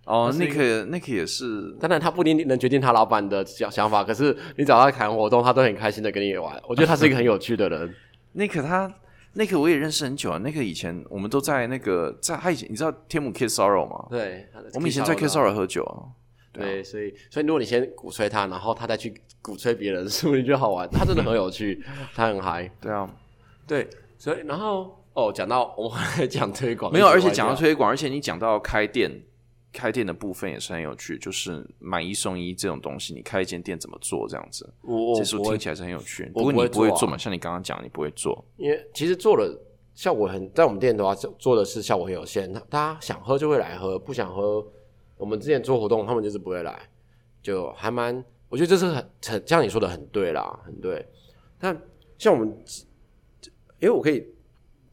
[0.05, 6.61] 哦，那个那个也是，当然他不一定能决定他老板的想想法，可是你找他谈活动，他都很开心的跟你玩。
[6.67, 7.93] 我觉得他是一个很有趣的人。
[8.33, 8.93] 那个他
[9.33, 10.37] 那个我也认识很久啊。
[10.37, 14.05] 那个以前我们都在那个在他以前，你知道天母 Kiss Sorrow 吗？
[14.11, 16.05] 对，我们以前在 Kiss Sorrow 喝酒啊。
[16.53, 20.87] 对，所以所以如果你先鼓吹他，然后他再去鼓吹别人，是不是就好玩？
[20.89, 21.83] 他真的很有趣，
[22.13, 22.71] 他很嗨。
[22.79, 23.09] 对啊，
[23.65, 23.89] 对，
[24.19, 29.11] 所以然后哦，讲到我们还讲推广，没有，而且讲到推广，而且你讲到开店。
[29.75, 34.67] 开店的部分也是很有趣，就是买一送一这种东西，你开一间店怎么做这样子？
[34.81, 36.25] 我其实听起来是很有趣。
[36.33, 37.17] 不过你不会做嘛？
[37.17, 39.61] 像你刚刚讲，你不会做，因为其实做了
[39.93, 42.51] 效果很，在我们店的话做的是效果很有限。
[42.69, 44.65] 大家想喝就会来喝，不想喝，
[45.17, 46.89] 我们之前做活动，他们就是不会来，
[47.41, 51.05] 就还蛮，我觉得这是很很像你说的很对啦，很对。
[51.59, 51.77] 但
[52.17, 52.47] 像我们，
[53.79, 54.34] 因为我可以。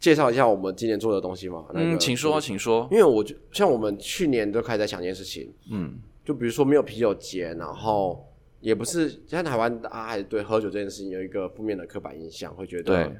[0.03, 1.64] 介绍一下我们今年做的东西嘛？
[1.74, 2.88] 嗯，请说，请说。
[2.90, 8.28] 因为我就像我们去年就开始在想一件事情，嗯，就比如说没有啤酒节，然后
[8.61, 13.12] 也不是在台湾，大家对喝酒这件事情有一个负面的刻板印象，会觉得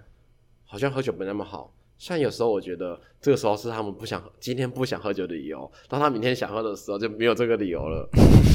[0.65, 1.73] 好像喝酒没那么好。
[1.99, 8.09] 像有时候我觉得这个时候是他们不想今天不想喝酒的理由，当他明天想喝的时候就没有这个理由了。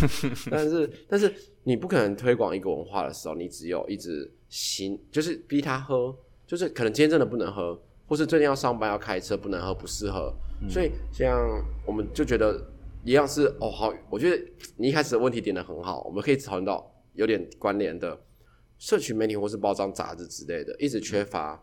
[0.51, 6.13] 但是，但是你不可能推广一个文化的时候，你只有一直行，就是逼他喝，
[6.45, 7.81] 就是可能今天真的不能喝。
[8.07, 10.33] 或是最近要上班要开车不能喝不适合，
[10.69, 11.37] 所以像
[11.85, 12.59] 我们就觉得
[13.03, 14.43] 一样是哦好，我觉得
[14.77, 18.17] 你一开始的问题点的很好，我们可以讨论到有点关联的
[18.77, 21.61] 社群媒体或是包装杂志之类的，一直缺乏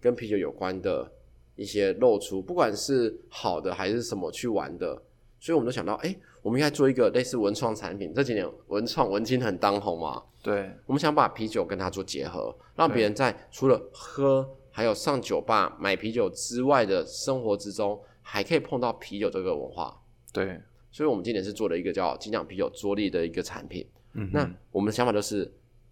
[0.00, 1.12] 跟啤酒有关的
[1.56, 5.02] 一些露出，不管是好的还是什么去玩的，
[5.38, 8.12] 所以我们都想到，哎，我们应该做一个类似文创产品。
[8.14, 14.56] 这几年文创文青很当红嘛，对，我们想把啤酒跟它做结合，让别人在除了喝。
[14.72, 19.96] 还有上酒吧买啤酒之外的生活之中，还可以碰到啤酒这个文化。
[20.32, 20.58] 对，
[20.90, 23.86] 所以我们今年是做了一个叫精酿啤酒桌立的一个产品。
[24.14, 25.40] 嗯，那我们的想法就是，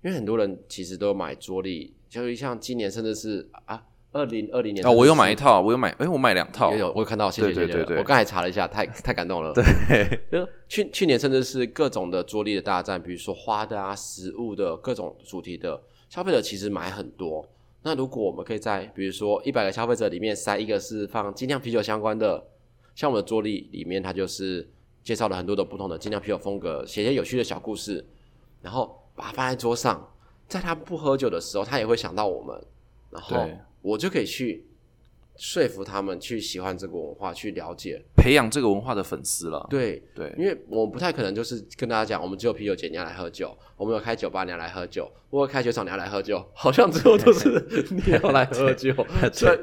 [0.02, 9.52] 因为很多人其实都买桌立，就是像今年甚至是啊，二零二零年啊，我有买一套，我有买，哎，我买两套，有有，我有看到，谢谢，对对对，我刚才查了一下，太太感动了。
[9.54, 17.46] 对，就去去年甚至是各种的桌历的大战，比如说花的啊、食物的各种主题的，消费者其实买很多。
[17.82, 22.46] 那如果我们可以在比如说一百个消费者里面塞一个是放精酿啤酒相关的，
[22.94, 24.68] 像我们的桌历里面，它就是
[25.02, 28.04] 介绍了很多的不同的精酿啤酒风格，写些有趣的小故事，
[28.62, 30.12] 然后把它放在桌上，
[30.48, 32.64] 在他不喝酒的时候，他也会想到我们，
[33.10, 33.48] 然后。
[33.82, 34.62] 我就可以去
[35.40, 39.66] 说服他们去喜欢这个文化，去了解、培养这个文化的粉丝了。
[39.70, 48.94] 对对，因为我不太可能就是跟大家讲，我们只有啤酒节你要来喝酒，我们有开酒吧你要来喝酒，我有开酒厂你要来喝酒，好像最后都是你要来喝酒。
[49.32, 49.58] 所以，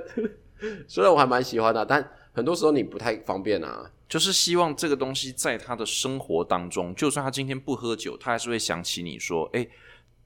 [0.87, 2.03] 虽然我还蛮喜欢的，但
[2.33, 3.91] 很多时候你不太方便啊。
[4.09, 9.67] 就是希望这个东西在他的生活当中，就算他今天不喝酒，他还是会想起你说，哎。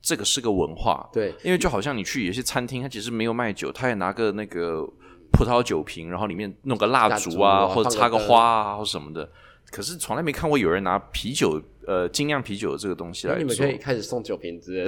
[0.03, 4.83] 这个是个文化，对，因为就好像你去有些餐厅，他其实没有卖酒，他也拿个那个
[5.32, 9.29] 葡萄酒瓶，然后里面弄个蜡烛啊，或者插个花啊，或什么的。
[9.71, 13.38] 可是从来没看过有人拿啤酒，呃，精酿啤酒这个东西来。
[13.38, 14.84] 你们可以开始送酒瓶之类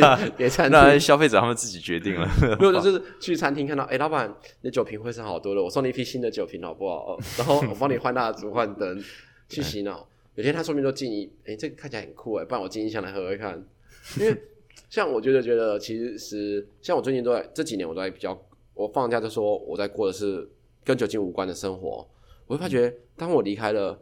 [0.00, 0.78] 的， 给 餐厅。
[0.78, 2.28] 那消费者他们自己决定了。
[2.58, 7.16] 没有，就是去餐厅看到，哎，老板，你酒瓶会剩好多了，我送你一批新的酒瓶好不好？
[7.38, 9.00] 然后我帮你换蜡烛、换灯，
[9.48, 10.08] 去洗脑。
[10.34, 13.64] 有天他说明都进一，哎，这个看起来很酷哎，不然我进一箱来喝喝看。
[14.18, 14.36] 因为
[14.90, 18.34] 像我觉得觉得其实像我最近都在这几年我都在比较
[18.76, 20.48] 我放假就说我在过的是
[20.84, 22.06] 跟酒精无关的生活，
[22.46, 23.98] 我会发觉当我离开了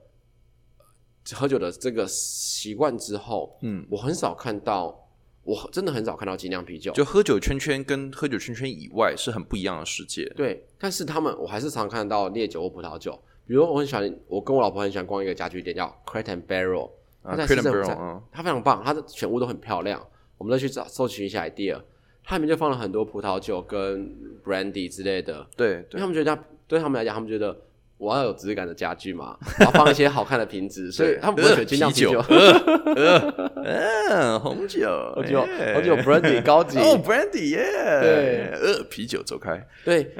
[1.32, 5.08] 喝酒的这个习惯之后，嗯，我很少看到，
[5.44, 6.92] 我真的很少看到精酿啤酒。
[6.92, 10.24] 就喝酒圈圈跟喝酒圈圈以外是很不一样的世界。
[10.36, 16.90] 对，但是他们我还是常看到烈酒或葡萄酒，比如我很喜欢，我跟我老婆很喜欢逛一个家具店叫 Crate and Barrel。
[17.22, 20.06] 他在市政府，它非常棒，它的全屋都很漂亮。
[20.36, 21.80] 我们再去找搜寻一下 idea，
[22.24, 24.10] 他里面就放了很多葡萄酒跟
[24.44, 25.46] brandy 之类的。
[25.56, 27.54] 对，他们觉得对他们来讲，他们觉得
[27.98, 32.24] 我要有质感的家具嘛， 然后放一些好看的瓶子，所以他们不会选精酿啤酒。
[33.64, 37.62] 嗯，红酒， 红酒，红酒 brandy 高级哦，brandy 耶。
[38.00, 39.62] 对，呃，啤酒走开。
[39.84, 40.10] 对，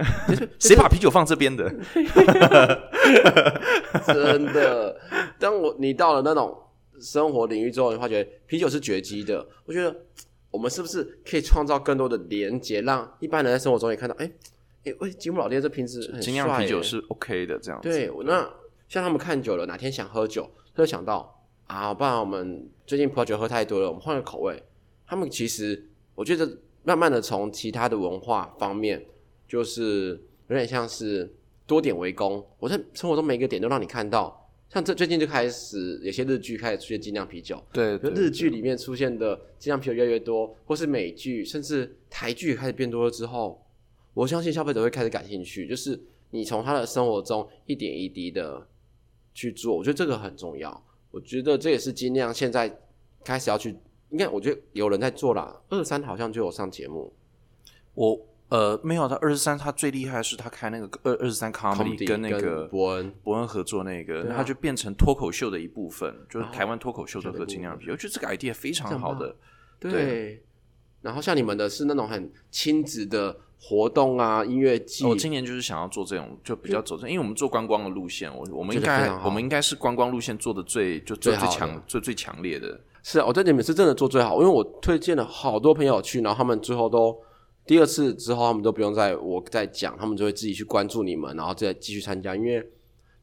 [0.59, 1.69] 谁把啤酒放这边的？
[4.07, 4.97] 真的，
[5.39, 6.61] 当我你到了那种。
[7.01, 9.45] 生活领域之后，你发觉啤酒是绝迹的。
[9.67, 9.95] 我觉得
[10.55, 14.31] 我们是不是可以创造更多的连接，让一般人在生活中也看到，哎，
[14.85, 17.81] 哎，喂，吉姆老爹这瓶子很帅，啤酒是 OK 的，这样。
[17.83, 18.49] 对，那
[18.89, 24.63] 像他们看久了，哪天想喝酒，他就想到啊，不然我们最近葡萄酒喝太多了，我们换个口味。
[25.05, 26.49] 他们其实，我觉得
[26.85, 29.05] 慢慢的从其他的文化方面，
[29.49, 31.35] 就是有点像是
[31.67, 32.47] 多点围攻。
[32.61, 34.44] 我在生活中每一个点都让你看到。
[34.75, 43.65] 像这最近就开始有些日剧开始出现精酿啤酒，对，日剧里面出现的精酿啤酒越来越多，或是美剧甚至台剧开始变多了之后，
[44.15, 45.69] 我相信消费者会开始感兴趣。
[45.69, 45.99] 就是
[46.31, 48.67] 你从他的生活中一点一滴的
[49.33, 50.85] 去做，我觉得这个很重要。
[51.13, 52.77] 我觉得这也是精酿现在
[53.23, 53.77] 开始要去，
[54.11, 55.63] 应该我觉得有人在做啦。
[55.69, 57.13] 二三好像就有上节目，
[57.95, 58.21] 我。
[58.51, 69.35] 呃，没有，他二十三，他最厉害的是他开那个二二十三 comedy 跟那个伯恩伯恩合作那个，他就变成脱口秀的一部分，就是台湾脱口秀的喝精酿啤，我觉得这个 idea 非常好的。
[69.81, 70.45] 对，
[71.01, 75.05] 然后像你们的是那种很亲子的活动啊，音乐季。
[75.05, 82.79] 我今年就是想要做这种，就比较走这，因为我们做观光的路线，我我们应该我们应该是观光路线做的最就最最强最最强烈的。
[83.03, 87.19] 是啊，我在你们是真的做最好，因为我推荐了好多朋友去，然后他们最后都。
[87.67, 92.37] 第二次之后，他们都不用再我再讲，他们就会自己去关注你们，然后再继续参加。
[92.37, 92.61] 因为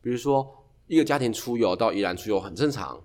[0.02, 3.00] 比如说一个家庭出游到宜兰出游很正常，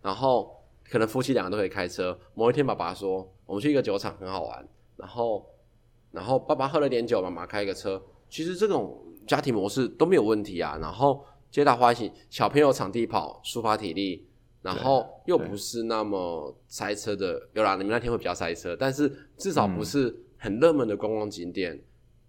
[0.00, 0.56] 然后
[0.88, 2.18] 可能夫妻两个都可以开车。
[2.34, 4.66] 某一天，爸爸说我们去一个酒厂很好玩，
[4.96, 5.46] 然后
[6.12, 8.02] 然后爸爸喝了点酒，妈妈开一个车。
[8.30, 10.78] 其实这种家庭模式都没有问题啊。
[10.80, 14.26] 然后皆大欢喜，小朋友场地跑，抒发体力，
[14.62, 17.48] 然后又不是那么塞车的。
[17.52, 20.24] 有啦，你们那天会比较塞车，但是至少不是。
[20.42, 21.78] 很热门的观光景点，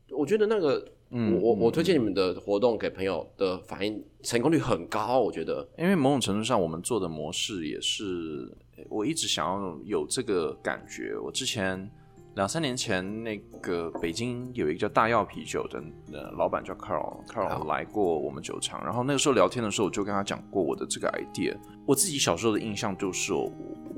[0.09, 8.51] 我觉得那个，嗯我我推荐你们的活动给朋友的反应成功率很高，我觉得，因为某种程度上我们做的模式也是，
[8.89, 11.17] 我一直想要有这个感觉。
[11.17, 11.89] 我之前
[12.35, 15.81] 两三年前那个北京有一个叫大药啤酒的
[16.11, 21.55] 呃老板叫 Carl，Carl 来过我们酒厂，然后那个时候聊天的时候，我就跟他讲过我的这个 idea。
[21.85, 23.49] 我自己小时候的印象就是，我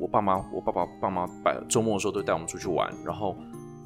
[0.02, 3.36] 我爸妈我爸爸爸妈摆周末的时候都带我们出去玩，然后。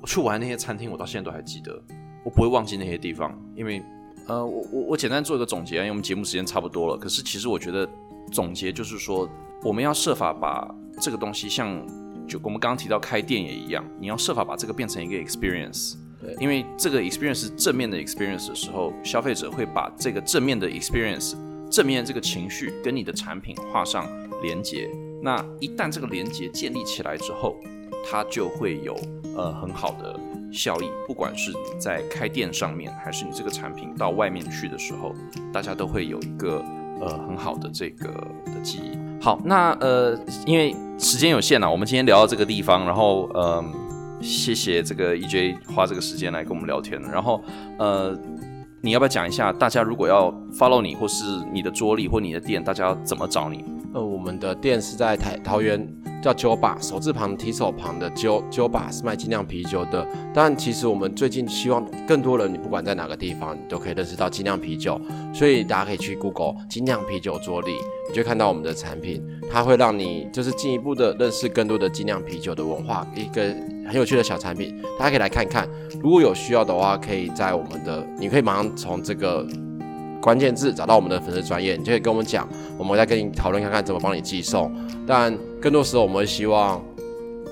[0.07, 1.77] 我去玩那些餐厅，我到现在都还记得，
[2.23, 3.83] 我不会忘记那些地方，因为，
[4.25, 6.97] 呃，我我我简单做一个总结，因为我们节目时间差不多了。
[6.97, 7.85] 可是其实我觉得
[8.31, 9.29] 总结就是说，
[9.65, 11.85] 我们要设法把这个东西，像
[12.25, 21.35] 就我们刚刚提到开店也一样，你要设法把这个变成一个 experience，对因为这个 experience 是正面的 experience 的时候，消费者会把这个正面的 experience、
[21.69, 24.07] 正面这个情绪跟你的产品画上
[24.41, 24.89] 连接。
[25.21, 27.57] 那一旦这个连接建立起来之后，
[28.09, 28.95] 它就会有
[29.35, 30.17] 呃很好的
[30.51, 35.13] 效益，不管是你在开店上面，还是你这个产品到外面去的时候，
[35.51, 36.63] 大家都会有一个
[37.01, 38.07] 呃很好的这个
[38.45, 38.97] 的记忆。
[39.19, 43.63] 好，那呃，因为时间有限啊，我们今天聊到这个地方，然后呃，
[44.21, 47.43] 谢谢这个 EJ 花这个时间来跟我们聊天，然后
[47.77, 48.17] 呃，
[48.81, 53.65] 你要不要讲一下，大家如果要 follow 你，或是你的桌历或你的店，大家要怎么找你？
[53.93, 55.85] 呃，我们的店是在台桃园，
[56.21, 60.05] 叫九把手字旁提手旁的九九把是卖精酿啤酒的。
[60.33, 64.99] 但其实我们最近希望更多人，你不管在哪个地方，你都可以认识到精酿啤酒。
[65.33, 67.73] 所以大家可以去 Google 精酿啤酒桌历，
[68.09, 73.41] 你就看到我们的产品，它会让你就是进一步的认识更多的精酿啤酒的文化，一个
[73.85, 75.67] 很有趣的小产品，大家可以来看看。
[76.01, 79.45] 如果有需要的话，可以在我们的，你可以马上从这个。
[80.21, 82.47] 关键字找到我们的粉丝专业，你就可以跟我们讲，
[82.77, 84.71] 我们再跟你讨论看看怎么帮你寄送。
[85.05, 86.83] 但更多时候，我们会希望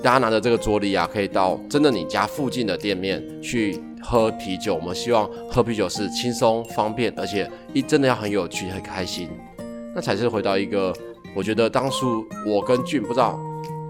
[0.02, 4.74] 大家拿着这个桌历啊，可以到真的你家附近的店面去喝啤酒。
[4.74, 9.28] 我们希望喝啤酒是轻松方便，而且一真的要很有趣、很开心，
[9.94, 10.94] 那才是回到一个
[11.34, 13.40] 我觉得当初我跟俊不知道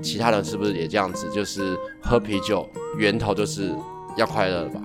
[0.02, 3.74] 其他人是不是也这样子，就是喝啤酒源头就是
[4.16, 4.80] 要快乐吧。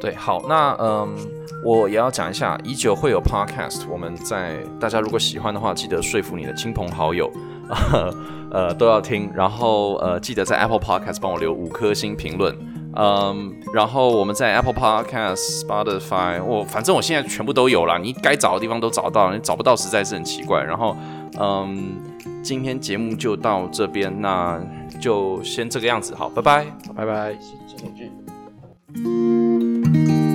[0.00, 1.16] 对，好，那嗯。
[1.64, 3.88] 我也要讲一下，依旧会有 podcast。
[3.88, 7.28] 我们在大家如果喜欢的话，记得说服你的亲朋好友，
[8.52, 9.32] 呃，都要听。
[9.34, 12.56] 然后呃，记得在 Apple Podcast 帮我留五颗星评论。
[12.94, 17.98] 嗯，然后我们在 Apple Podcast、Spotify，我反正我现在全部都有了。
[17.98, 20.62] 你该找的地方都找到了，你找不到实在是很奇怪。
[20.62, 20.94] 然后
[21.40, 21.96] 嗯，
[22.44, 24.60] 今天节目就到这边，那
[25.00, 26.14] 就先这个样子。
[26.14, 27.86] 好，拜拜，拜拜，谢谢
[28.96, 30.25] Música